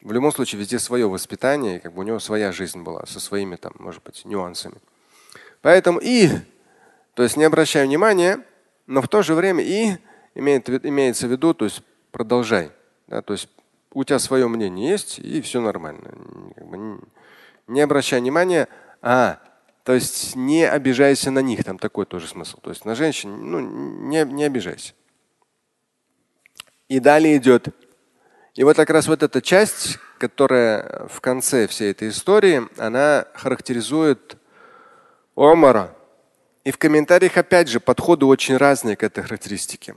В 0.01 0.11
любом 0.11 0.31
случае, 0.31 0.59
везде 0.59 0.77
свое 0.77 1.09
воспитание, 1.09 1.77
и 1.77 1.79
как 1.79 1.93
бы 1.93 2.01
у 2.01 2.03
него 2.03 2.19
своя 2.19 2.51
жизнь 2.51 2.81
была, 2.83 3.05
со 3.07 3.19
своими 3.19 3.55
там, 3.55 3.73
может 3.79 4.03
быть, 4.03 4.23
нюансами. 4.25 4.77
Поэтому 5.61 5.99
и, 5.99 6.29
то 7.15 7.23
есть 7.23 7.37
не 7.37 7.43
обращай 7.43 7.85
внимания, 7.85 8.43
но 8.85 9.01
в 9.01 9.07
то 9.07 9.23
же 9.23 9.33
время 9.33 9.63
и 9.63 9.97
имеет, 10.37 10.69
имеется 10.85 11.27
в 11.27 11.31
виду, 11.31 11.53
то 11.53 11.65
есть 11.65 11.81
продолжай. 12.11 12.71
Да, 13.07 13.21
то 13.21 13.33
есть 13.33 13.49
у 13.93 14.03
тебя 14.03 14.19
свое 14.19 14.47
мнение 14.47 14.91
есть, 14.91 15.19
и 15.19 15.41
все 15.41 15.61
нормально. 15.61 16.13
Не 17.67 17.81
обращай 17.81 18.19
внимания, 18.19 18.67
а, 19.01 19.39
то 19.83 19.93
есть 19.93 20.35
не 20.35 20.65
обижайся 20.65 21.31
на 21.31 21.39
них, 21.39 21.63
там 21.63 21.77
такой 21.77 22.05
тоже 22.05 22.27
смысл. 22.27 22.59
То 22.61 22.69
есть 22.69 22.85
на 22.85 22.95
женщин 22.95 23.51
ну, 23.51 23.59
не, 23.59 24.23
не 24.25 24.43
обижайся. 24.43 24.93
И 26.87 26.99
далее 26.99 27.37
идет. 27.37 27.69
И 28.53 28.63
вот 28.63 28.75
как 28.75 28.89
раз 28.89 29.07
вот 29.07 29.23
эта 29.23 29.41
часть, 29.41 29.97
которая 30.17 31.07
в 31.07 31.21
конце 31.21 31.67
всей 31.67 31.91
этой 31.91 32.09
истории, 32.09 32.67
она 32.77 33.27
характеризует 33.33 34.37
Омара. 35.35 35.95
И 36.63 36.71
в 36.71 36.77
комментариях 36.77 37.37
опять 37.37 37.69
же 37.69 37.79
подходы 37.79 38.25
очень 38.25 38.57
разные 38.57 38.95
к 38.95 39.03
этой 39.03 39.23
характеристике. 39.23 39.95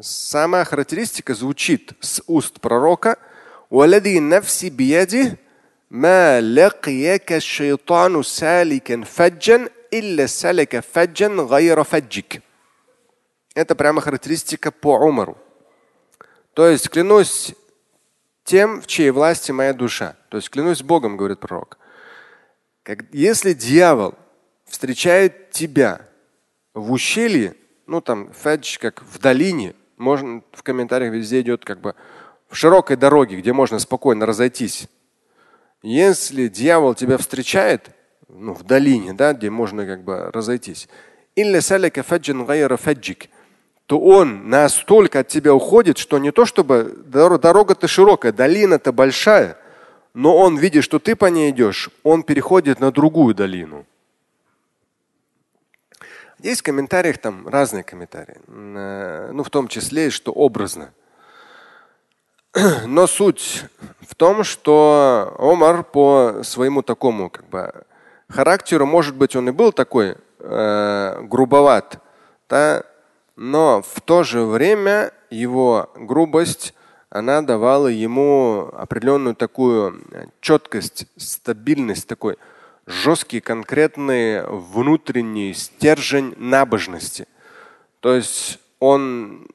Сама 0.00 0.64
характеристика 0.64 1.34
звучит 1.34 1.92
с 2.00 2.22
уст 2.26 2.60
пророка. 2.60 3.18
Это 13.54 13.74
прямо 13.74 14.00
характеристика 14.00 14.70
по 14.70 14.98
Умару. 14.98 15.36
То 16.54 16.68
есть 16.68 16.88
клянусь 16.88 17.54
тем, 18.44 18.80
в 18.80 18.86
чьей 18.86 19.10
власти 19.10 19.52
моя 19.52 19.74
душа. 19.74 20.16
То 20.30 20.38
есть 20.38 20.48
клянусь 20.48 20.82
Богом, 20.82 21.18
говорит 21.18 21.40
пророк. 21.40 21.76
если 23.12 23.52
дьявол 23.52 24.14
встречает 24.66 25.50
тебя 25.50 26.00
в 26.72 26.92
ущелье, 26.92 27.54
ну 27.86 28.00
там 28.00 28.32
фадж 28.32 28.78
как 28.78 29.02
в 29.02 29.18
долине, 29.18 29.74
можно 30.02 30.42
в 30.52 30.62
комментариях 30.62 31.14
везде 31.14 31.40
идет 31.40 31.64
как 31.64 31.80
бы 31.80 31.94
в 32.48 32.56
широкой 32.56 32.96
дороге, 32.96 33.36
где 33.36 33.52
можно 33.52 33.78
спокойно 33.78 34.26
разойтись. 34.26 34.88
Если 35.82 36.48
дьявол 36.48 36.94
тебя 36.94 37.16
встречает, 37.16 37.90
ну, 38.28 38.52
в 38.52 38.62
долине, 38.64 39.14
да, 39.14 39.32
где 39.32 39.48
можно 39.48 39.86
как 39.86 40.04
бы 40.04 40.30
разойтись, 40.30 40.88
то 43.86 43.98
он 43.98 44.48
настолько 44.48 45.20
от 45.20 45.28
тебя 45.28 45.54
уходит, 45.54 45.98
что 45.98 46.18
не 46.18 46.30
то 46.30 46.44
чтобы 46.44 46.94
дорога-то 47.06 47.88
широкая, 47.88 48.32
долина-то 48.32 48.92
большая, 48.92 49.56
но 50.14 50.36
он, 50.36 50.56
видит, 50.58 50.84
что 50.84 50.98
ты 50.98 51.16
по 51.16 51.26
ней 51.26 51.50
идешь, 51.50 51.90
он 52.02 52.22
переходит 52.22 52.80
на 52.80 52.92
другую 52.92 53.34
долину. 53.34 53.86
Есть 56.42 56.62
в 56.62 56.64
комментариях 56.64 57.18
там 57.18 57.46
разные 57.46 57.84
комментарии. 57.84 58.36
Э, 58.48 59.30
ну, 59.32 59.44
в 59.44 59.50
том 59.50 59.68
числе, 59.68 60.10
что 60.10 60.32
образно. 60.32 60.92
Но 62.86 63.06
суть 63.06 63.64
в 64.00 64.16
том, 64.16 64.42
что 64.42 65.36
Омар 65.38 65.84
по 65.84 66.40
своему 66.42 66.82
такому 66.82 67.30
как 67.30 67.48
бы, 67.48 67.84
характеру, 68.28 68.86
может 68.86 69.14
быть, 69.14 69.36
он 69.36 69.50
и 69.50 69.52
был 69.52 69.72
такой 69.72 70.16
э, 70.40 71.22
грубоват, 71.22 71.98
да, 72.48 72.82
но 73.36 73.80
в 73.80 74.00
то 74.02 74.24
же 74.24 74.42
время 74.42 75.12
его 75.30 75.90
грубость, 75.94 76.74
она 77.08 77.40
давала 77.40 77.86
ему 77.86 78.68
определенную 78.74 79.34
такую 79.34 80.02
четкость, 80.40 81.06
стабильность 81.16 82.08
такой– 82.08 82.36
жесткий, 82.86 83.40
конкретный 83.40 84.44
внутренний 84.46 85.54
стержень 85.54 86.34
набожности. 86.36 87.26
То 88.00 88.14
есть 88.14 88.58
он 88.78 89.46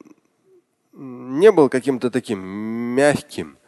не 0.92 1.52
был 1.52 1.68
каким-то 1.68 2.10
таким 2.10 2.40
мягким, 2.40 3.58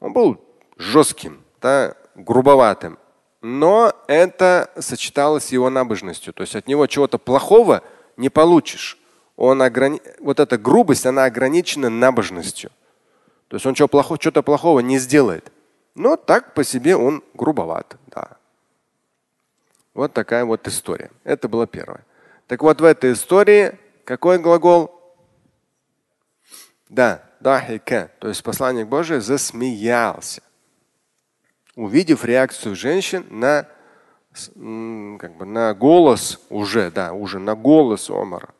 он 0.00 0.12
был 0.12 0.40
жестким, 0.76 1.42
да, 1.60 1.94
грубоватым. 2.14 2.98
Но 3.40 3.92
это 4.08 4.70
сочеталось 4.78 5.44
с 5.44 5.52
его 5.52 5.70
набожностью. 5.70 6.32
То 6.32 6.42
есть 6.42 6.56
от 6.56 6.66
него 6.66 6.86
чего-то 6.86 7.18
плохого 7.18 7.82
не 8.16 8.30
получишь. 8.30 8.98
Он 9.36 9.62
ограни... 9.62 10.00
Вот 10.18 10.40
эта 10.40 10.58
грубость, 10.58 11.06
она 11.06 11.24
ограничена 11.24 11.88
набожностью. 11.88 12.70
То 13.46 13.56
есть 13.56 13.66
он 13.66 13.74
чего 13.74 13.86
плохого, 13.86 14.20
что-то 14.20 14.42
плохого 14.42 14.80
не 14.80 14.98
сделает. 14.98 15.52
Но 15.94 16.16
так 16.16 16.54
по 16.54 16.64
себе 16.64 16.96
он 16.96 17.22
грубоват. 17.34 17.96
Вот 19.98 20.12
такая 20.12 20.44
вот 20.44 20.68
история. 20.68 21.10
Это 21.24 21.48
было 21.48 21.66
первое. 21.66 22.06
Так 22.46 22.62
вот 22.62 22.80
в 22.80 22.84
этой 22.84 23.14
истории 23.14 23.76
какой 24.04 24.38
глагол? 24.38 24.94
Да, 26.88 27.28
дахика, 27.40 28.08
то 28.20 28.28
есть 28.28 28.44
посланник 28.44 28.86
Божий 28.86 29.18
засмеялся, 29.18 30.40
увидев 31.74 32.24
реакцию 32.24 32.76
женщин 32.76 33.26
на, 33.28 33.68
как 35.18 35.36
бы 35.36 35.44
на 35.44 35.74
голос 35.74 36.46
уже, 36.48 36.92
да, 36.92 37.12
уже 37.12 37.40
на 37.40 37.56
голос 37.56 38.08
Омара. 38.08 38.54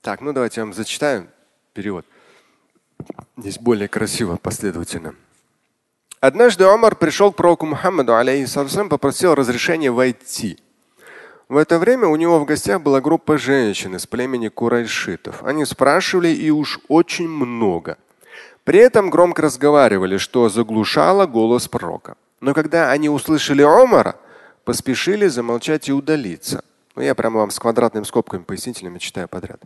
Так, 0.00 0.20
ну 0.20 0.32
давайте 0.32 0.60
я 0.60 0.64
вам 0.64 0.74
зачитаю 0.74 1.30
перевод. 1.72 2.04
Здесь 3.36 3.58
более 3.58 3.88
красиво, 3.88 4.36
последовательно. 4.36 5.14
Однажды 6.20 6.64
Омар 6.64 6.96
пришел 6.96 7.32
к 7.32 7.36
пророку 7.36 7.66
Мухаммаду, 7.66 8.16
алейхиссалам, 8.16 8.88
попросил 8.88 9.34
разрешения 9.34 9.90
войти. 9.90 10.58
В 11.48 11.56
это 11.56 11.78
время 11.78 12.08
у 12.08 12.16
него 12.16 12.40
в 12.40 12.44
гостях 12.44 12.82
была 12.82 13.00
группа 13.00 13.38
женщин 13.38 13.94
из 13.94 14.06
племени 14.06 14.48
курайшитов. 14.48 15.42
Они 15.44 15.64
спрашивали 15.64 16.28
и 16.28 16.50
уж 16.50 16.80
очень 16.88 17.28
много. 17.28 17.96
При 18.64 18.80
этом 18.80 19.08
громко 19.08 19.42
разговаривали, 19.42 20.18
что 20.18 20.48
заглушало 20.48 21.26
голос 21.26 21.68
пророка. 21.68 22.16
Но 22.40 22.52
когда 22.52 22.90
они 22.90 23.08
услышали 23.08 23.62
Омара, 23.62 24.16
поспешили 24.64 25.28
замолчать 25.28 25.88
и 25.88 25.92
удалиться. 25.92 26.62
Ну, 26.94 27.02
я 27.02 27.14
прямо 27.14 27.38
вам 27.38 27.50
с 27.50 27.58
квадратными 27.58 28.04
скобками 28.04 28.42
пояснительными 28.42 28.98
читаю 28.98 29.28
подряд. 29.28 29.62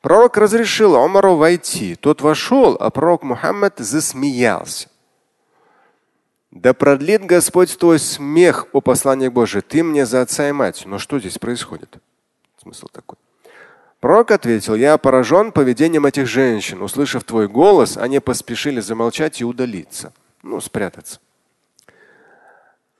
Пророк 0.00 0.36
разрешил 0.36 0.96
Омару 0.96 1.36
войти. 1.36 1.96
Тот 1.96 2.20
вошел, 2.20 2.76
а 2.78 2.90
пророк 2.90 3.22
Мухаммад 3.22 3.74
засмеялся. 3.78 4.88
Да 6.50 6.72
продлит 6.72 7.24
Господь 7.24 7.76
твой 7.76 7.98
смех, 7.98 8.66
о 8.72 8.80
посланник 8.80 9.32
Божий, 9.32 9.60
ты 9.60 9.82
мне 9.82 10.06
за 10.06 10.22
отца 10.22 10.48
и 10.48 10.52
мать. 10.52 10.84
Но 10.86 10.98
что 10.98 11.18
здесь 11.18 11.38
происходит? 11.38 11.98
Смысл 12.62 12.86
такой. 12.90 13.18
Пророк 14.00 14.30
ответил, 14.30 14.74
я 14.74 14.96
поражен 14.96 15.52
поведением 15.52 16.06
этих 16.06 16.26
женщин. 16.26 16.80
Услышав 16.80 17.24
твой 17.24 17.48
голос, 17.48 17.96
они 17.96 18.20
поспешили 18.20 18.80
замолчать 18.80 19.40
и 19.40 19.44
удалиться. 19.44 20.12
Ну, 20.42 20.60
спрятаться. 20.60 21.18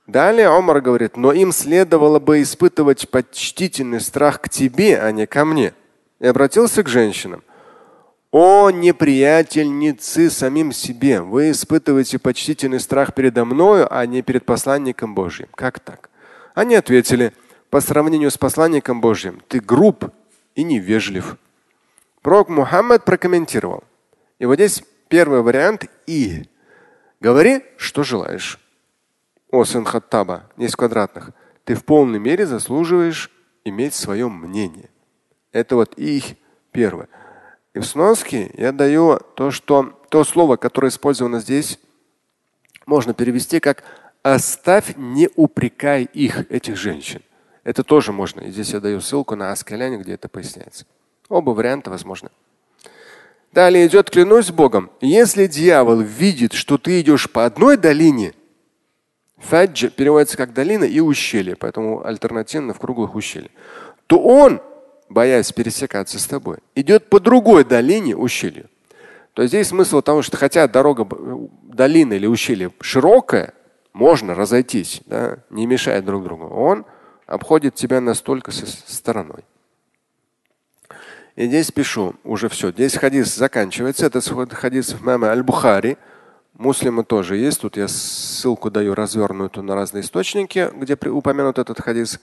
Далее 0.08 0.48
Омар 0.48 0.80
говорит, 0.80 1.16
но 1.16 1.32
им 1.32 1.52
следовало 1.52 2.18
бы 2.18 2.42
испытывать 2.42 3.08
почтительный 3.10 4.00
страх 4.00 4.40
к 4.40 4.48
тебе, 4.48 5.00
а 5.00 5.12
не 5.12 5.26
ко 5.26 5.44
мне. 5.44 5.72
И 6.20 6.26
обратился 6.26 6.82
к 6.82 6.88
женщинам. 6.88 7.42
О 8.30 8.70
неприятельницы 8.70 10.28
самим 10.28 10.72
себе, 10.72 11.22
вы 11.22 11.52
испытываете 11.52 12.18
почтительный 12.18 12.80
страх 12.80 13.14
передо 13.14 13.44
мною, 13.44 13.86
а 13.90 14.04
не 14.04 14.20
перед 14.20 14.44
посланником 14.44 15.14
Божьим. 15.14 15.48
Как 15.54 15.80
так? 15.80 16.10
Они 16.54 16.74
ответили, 16.74 17.32
по 17.70 17.80
сравнению 17.80 18.30
с 18.30 18.36
посланником 18.36 19.00
Божьим, 19.00 19.40
ты 19.48 19.60
груб 19.60 20.10
и 20.54 20.62
невежлив. 20.62 21.36
Пророк 22.20 22.48
Мухаммад 22.48 23.04
прокомментировал. 23.04 23.84
И 24.38 24.44
вот 24.44 24.56
здесь 24.56 24.82
первый 25.08 25.40
вариант 25.40 25.86
и. 26.06 26.48
Говори, 27.20 27.64
что 27.76 28.02
желаешь. 28.02 28.58
О, 29.50 29.64
сын 29.64 29.84
Хаттаба, 29.84 30.50
10 30.56 30.76
квадратных. 30.76 31.30
Ты 31.64 31.74
в 31.74 31.84
полной 31.84 32.18
мере 32.18 32.46
заслуживаешь 32.46 33.30
иметь 33.64 33.94
свое 33.94 34.28
мнение. 34.28 34.90
Это 35.58 35.74
вот 35.74 35.94
их 35.94 36.36
первое. 36.70 37.08
И 37.74 37.80
в 37.80 37.84
сноске 37.84 38.50
я 38.56 38.72
даю 38.72 39.18
то, 39.34 39.50
что 39.50 39.98
то 40.08 40.24
слово, 40.24 40.56
которое 40.56 40.88
использовано 40.88 41.40
здесь, 41.40 41.78
можно 42.86 43.12
перевести 43.12 43.60
как 43.60 43.82
оставь, 44.22 44.96
не 44.96 45.28
упрекай 45.34 46.04
их, 46.04 46.50
этих 46.50 46.76
женщин. 46.76 47.22
Это 47.64 47.82
тоже 47.82 48.12
можно. 48.12 48.40
И 48.40 48.50
здесь 48.50 48.72
я 48.72 48.80
даю 48.80 49.00
ссылку 49.00 49.36
на 49.36 49.52
Аскаляне, 49.52 49.98
где 49.98 50.14
это 50.14 50.28
поясняется. 50.28 50.86
Оба 51.28 51.50
варианта 51.50 51.90
возможны. 51.90 52.30
Далее 53.52 53.86
идет 53.86 54.10
клянусь 54.10 54.50
Богом. 54.50 54.90
Если 55.00 55.46
дьявол 55.46 56.00
видит, 56.00 56.52
что 56.52 56.78
ты 56.78 57.00
идешь 57.00 57.30
по 57.30 57.44
одной 57.44 57.76
долине, 57.76 58.32
фаджи 59.38 59.90
переводится 59.90 60.36
как 60.36 60.52
долина 60.52 60.84
и 60.84 61.00
ущелье, 61.00 61.56
поэтому 61.56 62.04
альтернативно 62.06 62.74
в 62.74 62.78
круглых 62.78 63.14
ущельях, 63.14 63.50
то 64.06 64.18
он 64.18 64.62
боясь 65.08 65.52
пересекаться 65.52 66.18
с 66.18 66.26
тобой, 66.26 66.58
идет 66.74 67.08
по 67.08 67.20
другой 67.20 67.64
долине 67.64 68.16
ущелью. 68.16 68.68
То 69.34 69.46
здесь 69.46 69.68
смысл 69.68 70.00
том, 70.02 70.22
что 70.22 70.36
хотя 70.36 70.66
дорога 70.66 71.06
долины 71.62 72.14
или 72.14 72.26
ущелья 72.26 72.72
широкая, 72.80 73.54
можно 73.92 74.34
разойтись, 74.34 75.00
да, 75.06 75.38
не 75.50 75.66
мешая 75.66 76.02
друг 76.02 76.24
другу. 76.24 76.46
Он 76.46 76.84
обходит 77.26 77.74
тебя 77.74 78.00
настолько 78.00 78.50
со 78.50 78.66
стороной. 78.66 79.44
И 81.36 81.46
здесь 81.46 81.70
пишу 81.70 82.16
уже 82.24 82.48
все. 82.48 82.72
Здесь 82.72 82.96
хадис 82.96 83.32
заканчивается. 83.32 84.06
Это 84.06 84.20
хадис 84.56 84.92
в 84.92 85.04
маме 85.04 85.28
Аль-Бухари. 85.28 85.96
Муслима 86.54 87.04
тоже 87.04 87.36
есть. 87.36 87.60
Тут 87.60 87.76
я 87.76 87.86
ссылку 87.86 88.72
даю 88.72 88.96
развернутую 88.96 89.62
на 89.64 89.76
разные 89.76 90.02
источники, 90.02 90.68
где 90.74 90.96
упомянут 91.08 91.60
этот 91.60 91.80
хадис. 91.80 92.18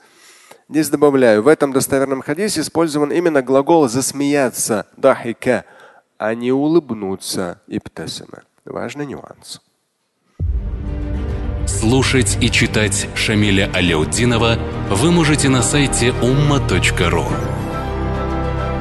Здесь 0.67 0.89
добавляю, 0.89 1.43
в 1.43 1.47
этом 1.47 1.71
достоверном 1.71 2.21
хадисе 2.21 2.62
использован 2.62 3.12
именно 3.12 3.43
глагол 3.43 3.88
засмеяться, 3.88 4.88
дахика, 4.97 5.63
а 6.17 6.34
не 6.34 6.51
улыбнуться, 6.51 7.62
ибтасама. 7.67 8.43
Важный 8.65 9.06
нюанс. 9.06 9.62
Слушать 11.67 12.38
и 12.41 12.49
читать 12.49 13.08
Шамиля 13.15 13.69
Аляутдинова 13.73 14.58
вы 14.89 15.12
можете 15.12 15.49
на 15.49 15.62
сайте 15.62 16.10
umma.ru. 16.10 17.25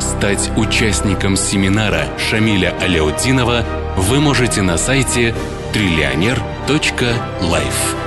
Стать 0.00 0.50
участником 0.56 1.36
семинара 1.36 2.06
Шамиля 2.18 2.74
Аляутдинова 2.80 3.62
вы 3.98 4.20
можете 4.20 4.62
на 4.62 4.78
сайте 4.78 5.34
триллионер.life. 5.74 8.03